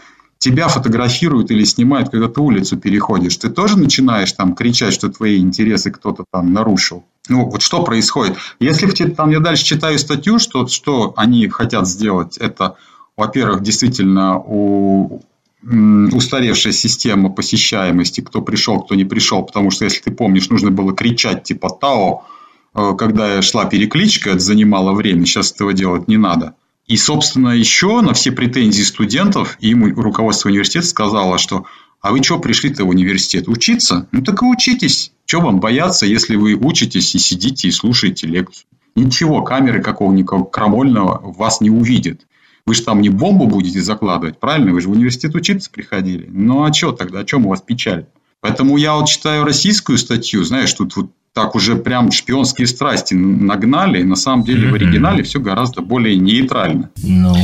[0.44, 5.38] тебя фотографируют или снимают, когда ты улицу переходишь, ты тоже начинаешь там кричать, что твои
[5.38, 7.02] интересы кто-то там нарушил.
[7.30, 8.36] Ну, вот что происходит?
[8.60, 12.76] Если там я дальше читаю статью, что, что они хотят сделать, это,
[13.16, 15.22] во-первых, действительно у
[15.62, 20.92] устаревшая система посещаемости, кто пришел, кто не пришел, потому что, если ты помнишь, нужно было
[20.94, 22.26] кричать типа «Тао»,
[22.74, 26.54] э, когда шла перекличка, это занимало время, сейчас этого делать не надо.
[26.86, 31.64] И, собственно, еще на все претензии студентов им руководство университета сказало, что
[32.04, 33.48] а вы что пришли-то в университет?
[33.48, 34.06] Учиться?
[34.12, 35.12] Ну так и учитесь.
[35.24, 38.66] Что вам бояться, если вы учитесь и сидите и слушаете лекцию?
[38.94, 42.26] Ничего, камеры какого-нибудь крамольного вас не увидят.
[42.66, 44.72] Вы же там не бомбу будете закладывать, правильно?
[44.72, 46.28] Вы же в университет учиться приходили.
[46.30, 47.20] Ну а что тогда?
[47.20, 48.06] О чем у вас печаль?
[48.40, 54.00] Поэтому я вот читаю российскую статью, знаешь, тут вот так уже прям шпионские страсти нагнали.
[54.00, 54.70] И на самом деле mm-hmm.
[54.70, 56.90] в оригинале все гораздо более нейтрально.
[57.02, 57.36] Ну,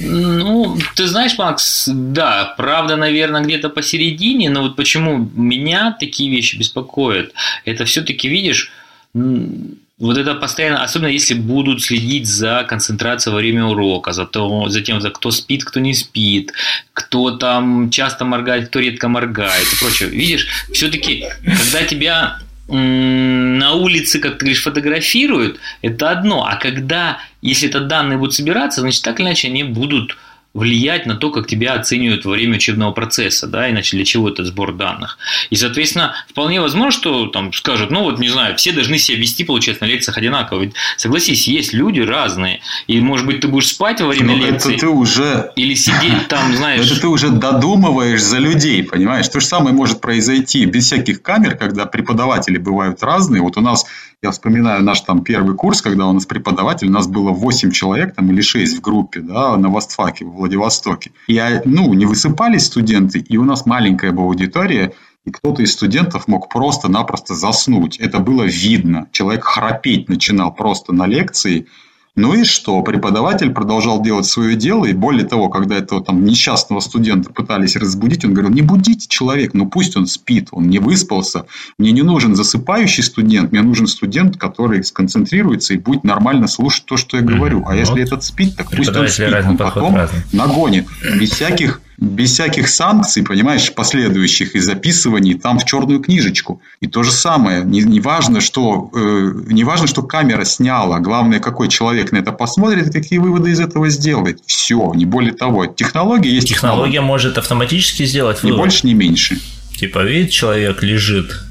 [0.00, 6.56] ну, ты знаешь, Макс, да, правда, наверное, где-то посередине, но вот почему меня такие вещи
[6.56, 7.32] беспокоят,
[7.64, 8.70] это все-таки, видишь,
[9.14, 14.82] вот это постоянно, особенно если будут следить за концентрацией во время урока, за, то, за
[14.82, 16.52] тем, за кто спит, кто не спит,
[16.92, 20.10] кто там часто моргает, кто редко моргает и прочее.
[20.10, 22.38] Видишь, все-таки, когда тебя
[22.72, 26.46] на улице, как ты говоришь, фотографируют, это одно.
[26.46, 30.16] А когда, если это данные будут собираться, значит, так или иначе они будут
[30.54, 34.46] влиять на то, как тебя оценивают во время учебного процесса, да, иначе для чего этот
[34.46, 35.18] сбор данных.
[35.50, 39.44] И, соответственно, вполне возможно, что там скажут, ну вот, не знаю, все должны себя вести,
[39.44, 40.62] получается, на лекциях одинаково.
[40.62, 44.72] Ведь, согласись, есть люди разные, и, может быть, ты будешь спать во время Но лекции,
[44.72, 45.52] это ты уже...
[45.56, 46.84] или сидеть там, знаешь...
[46.84, 49.28] Это ты уже додумываешь за людей, понимаешь?
[49.28, 53.40] То же самое может произойти без всяких камер, когда преподаватели бывают разные.
[53.40, 53.86] Вот у нас
[54.22, 58.14] я вспоминаю наш там первый курс, когда у нас преподаватель, у нас было 8 человек
[58.14, 61.12] там, или 6 в группе да, на Востфаке, в Владивостоке.
[61.28, 64.92] И ну, не высыпались студенты, и у нас маленькая была аудитория,
[65.24, 67.98] и кто-то из студентов мог просто-напросто заснуть.
[67.98, 69.08] Это было видно.
[69.12, 71.66] Человек храпеть начинал просто на лекции,
[72.14, 72.82] ну и что?
[72.82, 78.22] Преподаватель продолжал делать свое дело, и более того, когда этого там несчастного студента пытались разбудить,
[78.26, 81.46] он говорил, не будите человек, ну пусть он спит, он не выспался,
[81.78, 86.98] мне не нужен засыпающий студент, мне нужен студент, который сконцентрируется и будет нормально слушать то,
[86.98, 87.64] что я говорю.
[87.66, 89.96] А если этот спит, так пусть он спит, он потом
[90.32, 90.86] нагонит,
[91.18, 96.60] без всяких без всяких санкций, понимаешь, последующих и записываний там в черную книжечку.
[96.80, 101.38] И то же самое, не, не, важно, что, э, не важно, что камера сняла, главное,
[101.38, 104.40] какой человек на это посмотрит какие выводы из этого сделает.
[104.46, 105.66] Все, не более того.
[105.66, 106.92] Технология есть технология.
[106.92, 108.56] Технология может автоматически сделать вывод.
[108.56, 109.38] Ни больше, ни меньше.
[109.76, 111.42] Типа, видит, человек лежит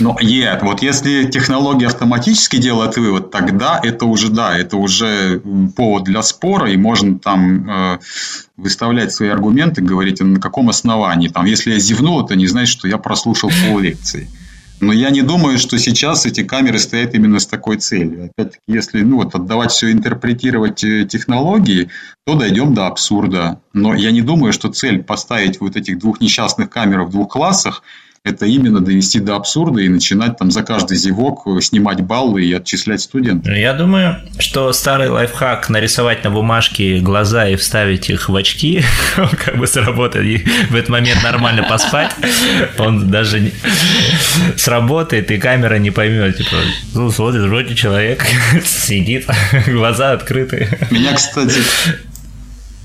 [0.00, 5.40] Но нет, вот если технология автоматически делает вывод, тогда это уже, да, это уже
[5.76, 7.98] повод для спора, и можно там э,
[8.56, 11.28] выставлять свои аргументы, говорить, на каком основании.
[11.28, 14.28] Там, если я зевнул, это не значит, что я прослушал пол лекции.
[14.80, 18.30] Но я не думаю, что сейчас эти камеры стоят именно с такой целью.
[18.30, 21.88] Опять-таки, если ну, вот, отдавать все, интерпретировать э, технологии,
[22.24, 23.60] то дойдем до абсурда.
[23.72, 27.82] Но я не думаю, что цель поставить вот этих двух несчастных камер в двух классах–
[28.24, 33.00] это именно довести до абсурда и начинать там за каждый зевок снимать баллы и отчислять
[33.00, 33.54] студентов.
[33.54, 38.82] Я думаю, что старый лайфхак нарисовать на бумажке глаза и вставить их в очки,
[39.44, 42.14] как бы сработает, и в этот момент нормально поспать,
[42.78, 43.52] он даже не...
[44.56, 46.56] сработает, и камера не поймет, типа,
[46.94, 48.24] ну, смотрит, вроде человек
[48.64, 49.26] сидит,
[49.66, 50.68] глаза открыты.
[50.90, 51.60] Меня, кстати,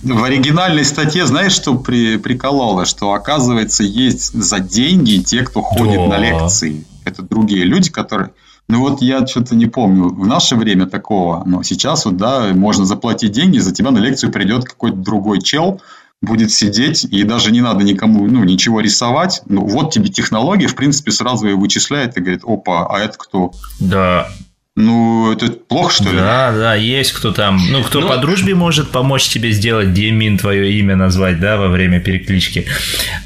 [0.04, 2.86] в оригинальной статье, знаешь, что при, прикололо?
[2.86, 6.08] Что, оказывается, есть за деньги те, кто ходит да.
[6.08, 6.86] на лекции.
[7.06, 8.32] Это другие люди, которые...
[8.70, 12.86] Ну вот я что-то не помню, в наше время такого, но сейчас вот, да, можно
[12.86, 15.82] заплатить деньги, за тебя на лекцию придет какой-то другой чел,
[16.22, 19.41] будет сидеть, и даже не надо никому, ну, ничего рисовать.
[19.47, 23.51] Ну, вот тебе технология, в принципе, сразу ее вычисляет и говорит, опа, а это кто?
[23.82, 24.30] Да,
[24.76, 26.17] ну, это плохо, что ли?
[26.17, 27.61] Да, да, есть кто там.
[27.69, 31.67] Ну, кто ну, по дружбе может помочь тебе сделать Демин твое имя назвать, да, во
[31.67, 32.65] время переклички.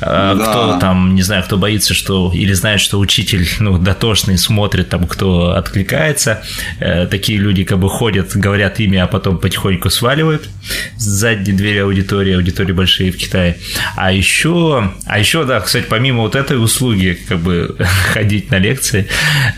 [0.02, 0.44] А, да.
[0.44, 5.08] Кто там, не знаю, кто боится, что или знает, что учитель, ну, дотошный, смотрит там,
[5.08, 6.44] кто откликается.
[6.82, 10.50] Э, такие люди как бы ходят, говорят имя, а потом потихоньку сваливают
[10.98, 13.58] с задней двери аудитории, аудитории большие в Китае.
[13.96, 17.78] А еще, а еще, да, кстати, помимо вот этой услуги, как бы
[18.14, 19.08] ходить на лекции,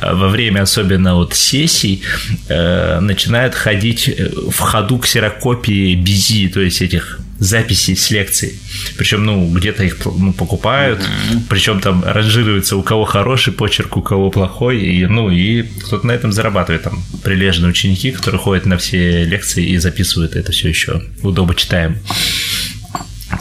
[0.02, 2.04] э, во время особенно вот сессии, сессий
[2.48, 8.60] э, начинают ходить э, в ходу ксерокопии бизи, то есть этих записей с лекций.
[8.98, 11.42] Причем, ну, где-то их ну, покупают, mm-hmm.
[11.50, 16.12] причем там ранжируется, у кого хороший почерк, у кого плохой, и, ну, и кто-то на
[16.12, 16.84] этом зарабатывает.
[16.84, 21.98] Там прилежные ученики, которые ходят на все лекции и записывают это все еще удобно читаем.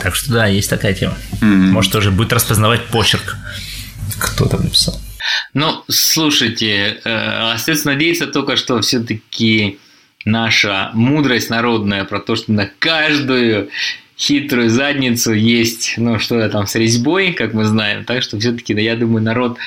[0.01, 1.15] Так что да, есть такая тема.
[1.41, 1.71] Mm-hmm.
[1.71, 3.35] Может, тоже будет распознавать почерк.
[4.17, 4.99] Кто там написал?
[5.53, 9.79] Ну, слушайте, э, остается надеяться только, что все-таки
[10.25, 13.69] наша мудрость народная про то, что на каждую
[14.19, 18.03] хитрую задницу есть, ну, что то там с резьбой, как мы знаем.
[18.03, 19.57] Так что все-таки, да, я думаю, народ,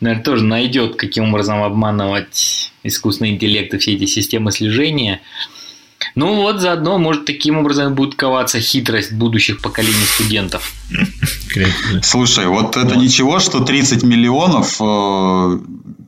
[0.00, 5.20] наверное, тоже найдет, каким образом обманывать искусственный интеллект и все эти системы слежения.
[6.18, 10.72] Ну вот заодно, может, таким образом будет коваться хитрость будущих поколений студентов.
[12.02, 15.58] Слушай, вот это ничего, что 30 миллионов э,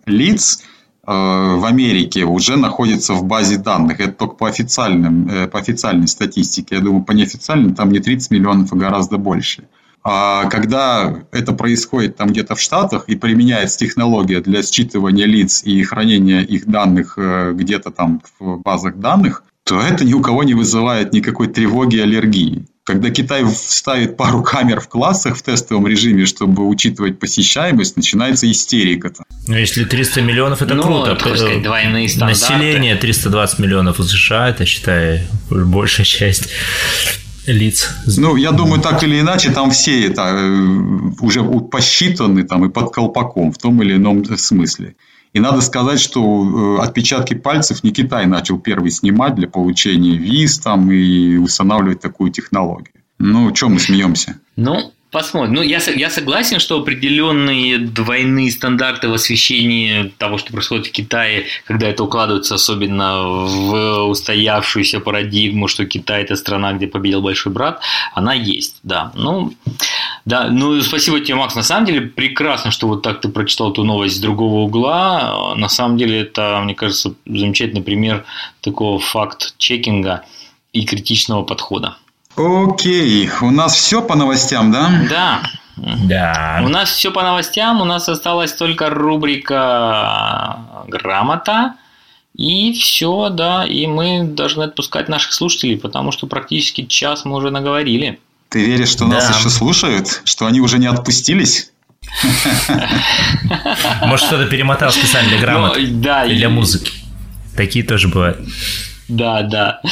[0.07, 0.65] лиц
[1.07, 4.01] э, в Америке уже находится в базе данных.
[4.01, 6.75] Это только по, официальным, э, по официальной статистике.
[6.75, 9.69] Я думаю, по неофициальным там не 30 миллионов, а гораздо больше.
[10.03, 15.81] А когда это происходит там где-то в Штатах и применяется технология для считывания лиц и
[15.85, 21.13] хранения их данных где-то там в базах данных, то это ни у кого не вызывает
[21.13, 22.65] никакой тревоги и аллергии.
[22.83, 29.09] Когда Китай ставит пару камер в классах в тестовом режиме, чтобы учитывать посещаемость, начинается истерика.
[29.09, 29.23] -то.
[29.47, 31.13] Ну, если 300 миллионов, это ну, круто.
[31.13, 32.41] Это, сказать, двойные стандарты.
[32.41, 36.49] Население 320 миллионов у США, это, считай, большая часть
[37.47, 37.91] лиц.
[38.19, 42.93] Ну, я думаю, так или иначе, там все это э, уже посчитаны там, и под
[42.93, 44.95] колпаком в том или ином смысле.
[45.33, 50.59] И надо сказать, что э, отпечатки пальцев не Китай начал первый снимать для получения виз
[50.59, 52.95] там, и устанавливать такую технологию.
[53.19, 54.41] Ну, чем мы смеемся?
[54.57, 55.55] Ну, Посмотрим.
[55.55, 61.47] Ну, я, я согласен, что определенные двойные стандарты в освещении того, что происходит в Китае,
[61.65, 67.81] когда это укладывается особенно в устоявшуюся парадигму, что Китай– это страна, где победил большой брат,
[68.15, 69.11] она есть, да.
[69.17, 69.53] Ну,
[70.25, 71.57] да, ну, спасибо тебе, Макс.
[71.57, 75.55] На самом деле, прекрасно, что вот так ты прочитал эту новость с другого угла.
[75.57, 78.25] На самом деле, это, мне кажется, замечательный пример
[78.61, 80.25] такого факт-чекинга
[80.73, 81.97] и критичного подхода.
[82.37, 84.91] Окей, у нас все по новостям, да?
[85.09, 85.43] Да.
[85.77, 86.61] Да.
[86.63, 90.59] У нас все по новостям, у нас осталась только рубрика
[90.89, 91.75] «Грамота».
[92.37, 97.51] И все, да, и мы должны отпускать наших слушателей, потому что практически час мы уже
[97.51, 98.21] наговорили.
[98.49, 99.17] Ты веришь, что да.
[99.17, 100.23] нас еще слушают?
[100.25, 101.73] Что они уже не отпустились?
[104.03, 105.87] Может, кто-то перемотал специально для грамоты?
[105.87, 106.27] Ну, да.
[106.27, 106.93] Для музыки.
[107.57, 108.41] Такие тоже бывают.
[109.09, 109.83] Да, да.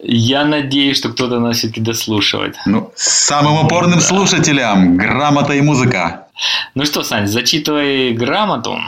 [0.00, 2.56] Я надеюсь, что кто-то нас все-таки дослушивает.
[2.66, 4.04] Ну, самым упорным да.
[4.04, 6.28] слушателям грамота и музыка.
[6.76, 8.78] Ну что, Сань, зачитывай грамоту.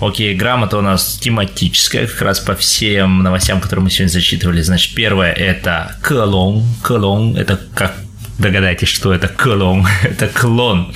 [0.00, 4.62] Окей, грамота у нас тематическая, как раз по всем новостям, которые мы сегодня зачитывали.
[4.62, 6.62] Значит, первое это клон.
[6.82, 7.96] Клон это как
[8.40, 10.92] догадайтесь, что это клон, это клон.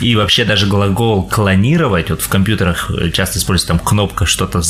[0.00, 4.62] И вообще даже глагол клонировать, вот в компьютерах часто используется там кнопка что-то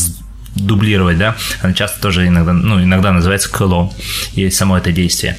[0.55, 3.91] дублировать, да, она часто тоже иногда, ну, иногда называется клон,
[4.35, 5.37] и само это действие.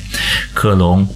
[0.53, 1.09] Клон.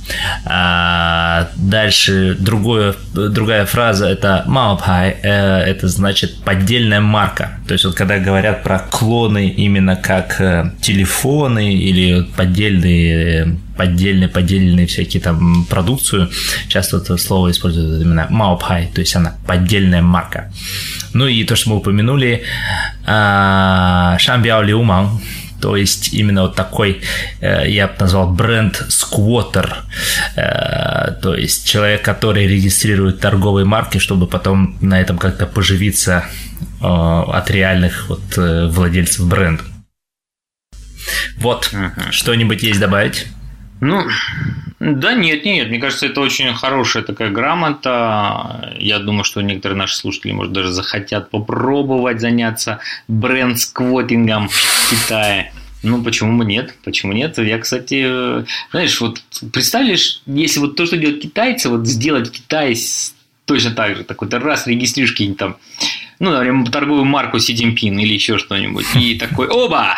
[0.45, 7.59] А дальше другое, другая фраза это маопай, э, это значит поддельная марка.
[7.67, 14.87] То есть вот когда говорят про клоны именно как э, телефоны или поддельные поддельные, поддельные
[14.87, 16.29] всякие там продукцию,
[16.67, 20.51] часто это слово используют именно маопай, то есть она поддельная марка.
[21.13, 22.43] Ну и то, что мы упомянули,
[23.05, 25.19] Шамбяо Лиуман,
[25.61, 27.01] то есть именно вот такой,
[27.41, 29.77] э, я бы назвал бренд сквотер,
[30.35, 36.25] э, то есть человек, который регистрирует торговые марки, чтобы потом на этом как-то поживиться
[36.79, 39.63] э, от реальных вот владельцев бренда.
[41.37, 42.11] Вот, uh-huh.
[42.11, 43.27] что-нибудь есть добавить?
[43.79, 44.03] Ну,
[44.79, 48.75] да нет, нет, мне кажется, это очень хорошая такая грамота.
[48.79, 55.51] Я думаю, что некоторые наши слушатели, может, даже захотят попробовать заняться бренд-сквотингом в Китае.
[55.83, 56.73] Ну, почему бы нет?
[56.83, 57.37] Почему нет?
[57.37, 59.21] Я, кстати, знаешь, вот
[59.53, 62.75] представляешь, если вот то, что делают китайцы, вот сделать в Китае
[63.45, 65.57] точно так же, такой-то раз регистрируешь какие-нибудь там,
[66.19, 69.95] ну, например, торговую марку Си Цзиньпин или еще что-нибудь, и такой, оба!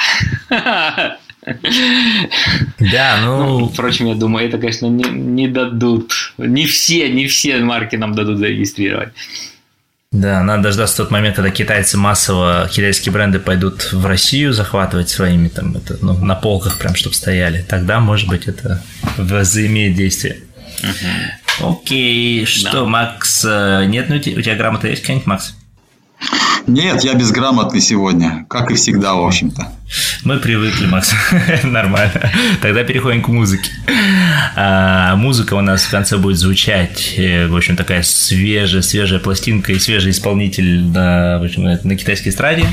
[2.79, 3.59] Да, ну...
[3.59, 3.69] ну...
[3.69, 6.33] Впрочем, я думаю, это, конечно, не, не дадут.
[6.37, 9.09] Не все, не все марки нам дадут зарегистрировать.
[10.11, 15.49] Да, надо дождаться тот момент, когда китайцы массово, китайские бренды пойдут в Россию захватывать своими
[15.49, 17.63] там, это, ну, на полках прям, чтобы стояли.
[17.67, 18.83] Тогда, может быть, это
[19.17, 20.37] возымеет действие.
[20.81, 21.73] Угу.
[21.73, 22.85] Окей, что, да.
[22.85, 25.55] Макс, э, нет, ну, у тебя грамота есть какая-нибудь, Макс?
[26.67, 29.71] Нет, я безграмотный сегодня, как и всегда, в общем-то.
[30.23, 31.11] Мы привыкли, Макс.
[31.63, 32.31] Нормально.
[32.61, 33.71] Тогда переходим к музыке.
[34.55, 37.15] А, музыка у нас в конце будет звучать.
[37.17, 42.29] Э, в общем, такая свежая, свежая пластинка и свежий исполнитель на, в общем, на китайской
[42.29, 42.65] эстраде,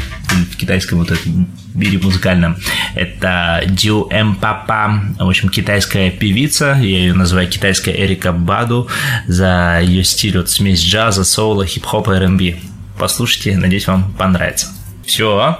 [0.52, 2.56] в китайском вот этом мире музыкальном.
[2.94, 6.76] Это Дю М Папа, в общем, китайская певица.
[6.80, 8.88] Я ее называю китайская Эрика Баду
[9.26, 12.56] за ее стиль, вот смесь джаза, соула, хип-хопа R&B.
[12.98, 14.68] Послушайте, надеюсь, вам понравится.
[15.06, 15.58] Все.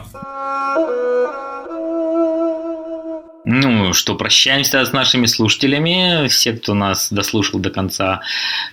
[3.49, 6.26] Ну что, прощаемся с нашими слушателями.
[6.26, 8.22] Все, кто нас дослушал до конца,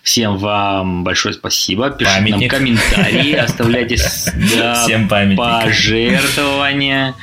[0.01, 1.91] всем вам большое спасибо.
[1.91, 2.51] Пишите Памятник.
[2.51, 7.14] нам комментарии, оставляйте Всем пожертвования.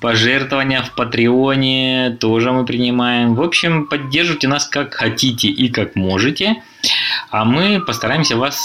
[0.00, 3.34] Пожертвования в Патреоне тоже мы принимаем.
[3.34, 6.62] В общем, поддерживайте нас как хотите и как можете.
[7.30, 8.58] А мы постараемся вас...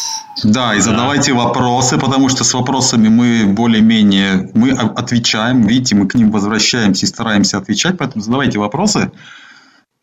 [0.43, 1.39] Да, и задавайте да.
[1.39, 5.65] вопросы, потому что с вопросами мы более-менее мы отвечаем.
[5.65, 9.11] Видите, мы к ним возвращаемся и стараемся отвечать, поэтому задавайте вопросы.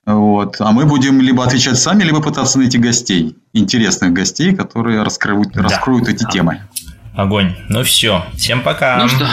[0.05, 0.57] Вот.
[0.59, 5.63] А мы будем либо отвечать сами, либо пытаться найти гостей, интересных гостей, которые раскроют, да.
[5.63, 6.31] раскроют эти да.
[6.31, 6.63] темы.
[7.15, 7.55] Огонь.
[7.69, 8.97] Ну все, всем пока.
[8.97, 9.29] Ну что,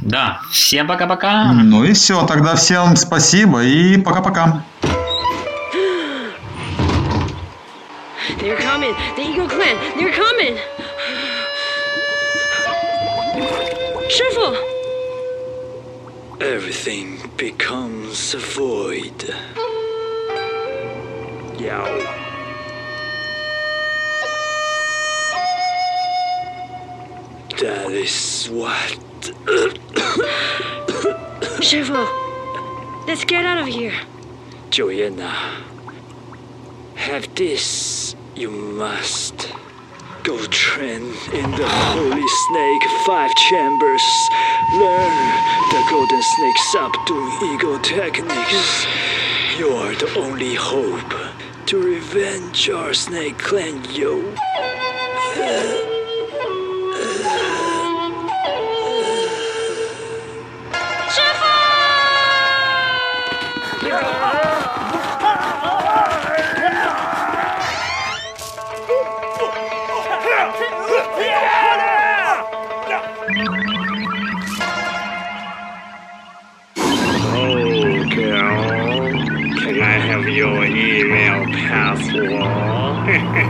[0.00, 1.52] да, всем пока-пока.
[1.52, 4.64] Ну и все, тогда всем спасибо и пока-пока.
[8.40, 8.94] They're coming.
[9.16, 9.76] The Eagle Clan.
[9.98, 10.56] They're coming.
[14.08, 14.56] Shuffle.
[16.40, 19.34] Everything becomes a void.
[21.60, 21.84] Yow.
[27.60, 28.98] That is what.
[31.60, 32.06] Shivo,
[33.06, 33.92] let's get out of here.
[34.70, 35.30] Joanna,
[36.94, 37.99] have this.
[38.40, 39.52] You must
[40.22, 41.02] go train
[41.34, 44.02] in the Holy Snake Five Chambers.
[44.72, 45.12] Learn
[45.68, 48.86] the Golden Snake subduing ego techniques.
[49.58, 51.12] You're the only hope
[51.66, 54.34] to revenge our Snake Clan, yo.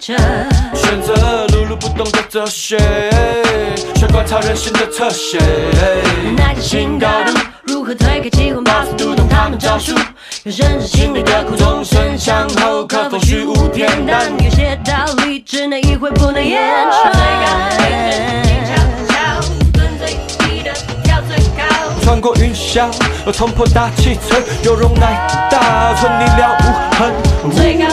[0.00, 0.16] 选
[1.02, 2.78] 择碌碌不动的哲学，
[3.94, 5.38] 学观察人性的侧写。
[6.58, 9.92] 新高度，如何推开机关，把速读懂他们招数？
[10.44, 14.32] 有深知心里的苦，终身向后，可否虚无恬淡？
[14.42, 17.12] 有些道理只能意会，不能言传。
[17.12, 17.84] 最
[19.04, 19.40] 高
[19.98, 20.72] 最低的
[21.04, 21.62] 跳最高。
[22.02, 22.90] 穿过云霄，
[23.26, 26.64] 又冲破大气层，有容乃大，存你了无
[26.96, 27.12] 痕。
[27.54, 27.84] 最高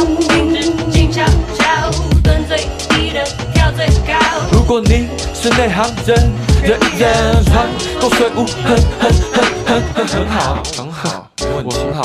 [4.67, 6.29] 果你是内行人，
[6.61, 7.65] 人人穿
[8.01, 11.31] 过水无痕，很很很很很好，很好。
[11.63, 12.03] 我很好，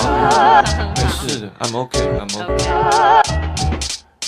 [0.95, 2.53] 没事的，I'm OK，I'm OK。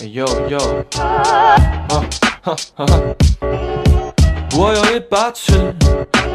[0.02, 0.58] 哎呦呦，
[0.96, 2.02] 哈
[2.42, 2.86] 哈哈！
[4.56, 5.74] 我有一把尺，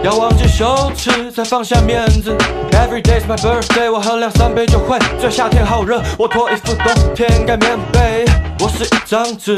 [0.04, 2.36] 要忘记羞耻，才放下面子。
[2.72, 5.32] Every day's my birthday，我喝两三杯就会醉。
[5.32, 8.26] 夏天好热，我脱衣服，冬天盖棉被。
[8.60, 9.56] 我是一张纸，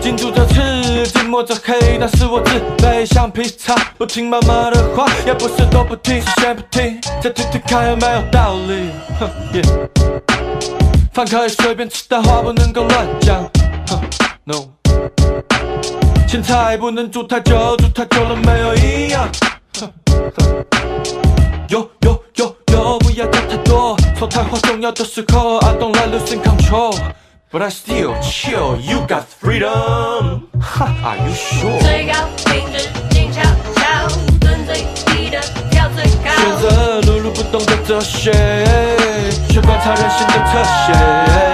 [0.00, 8.90] 紧住着刺，紧抹着黑，但是我自卑，橡皮擦不听妈妈的话，也不是都不听，是先不听，再听听看有没有道理。
[9.18, 9.28] 哼，
[11.12, 13.42] 饭可以随便吃，但话不能够乱讲。
[13.88, 14.00] 哼
[14.44, 14.68] ，no，
[16.32, 19.28] 青菜不能煮太久，煮太久了没有营养。
[21.68, 26.96] 有有有有，不要讲太多，说太话重要的时候，I don't like losing control。
[27.50, 30.44] But I still chill, you got freedom.
[30.58, 31.78] Ha, are you sure?
[31.82, 32.14] 最高
[32.46, 33.42] 品质，静悄
[33.74, 34.08] 悄，
[34.40, 35.38] 蹲最低的
[35.70, 36.30] 跳最高。
[36.34, 38.32] 选择碌碌不动的哲学，
[39.50, 41.51] 学观察人性的特写。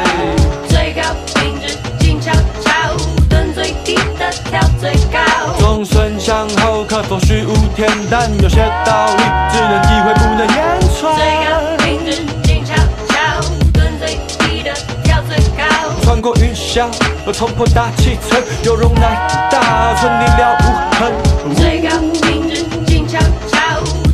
[4.81, 5.18] 最高。
[5.59, 8.31] 终身向后，可否虚无恬淡？
[8.43, 9.22] 有些道理
[9.53, 10.57] 只能意会，不能言
[10.99, 11.14] 传。
[11.16, 12.11] 最高品质，
[12.43, 12.74] 静悄
[13.09, 13.41] 悄，
[13.72, 14.72] 蹲最低的
[15.03, 15.64] 跳最高。
[16.03, 16.89] 穿过云霄，
[17.33, 20.64] 冲破大气层，有容乃大，存你了无
[20.97, 21.12] 痕。
[21.55, 23.18] 最高品质，静悄
[23.51, 23.59] 悄，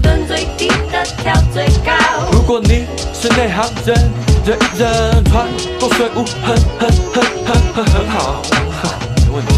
[0.03, 1.93] 蹲最低的跳最高。
[2.33, 4.13] 如果你是内行人，
[4.45, 5.47] 人人穿
[5.81, 9.55] 过水无痕，很很很很很好，很好，没问题，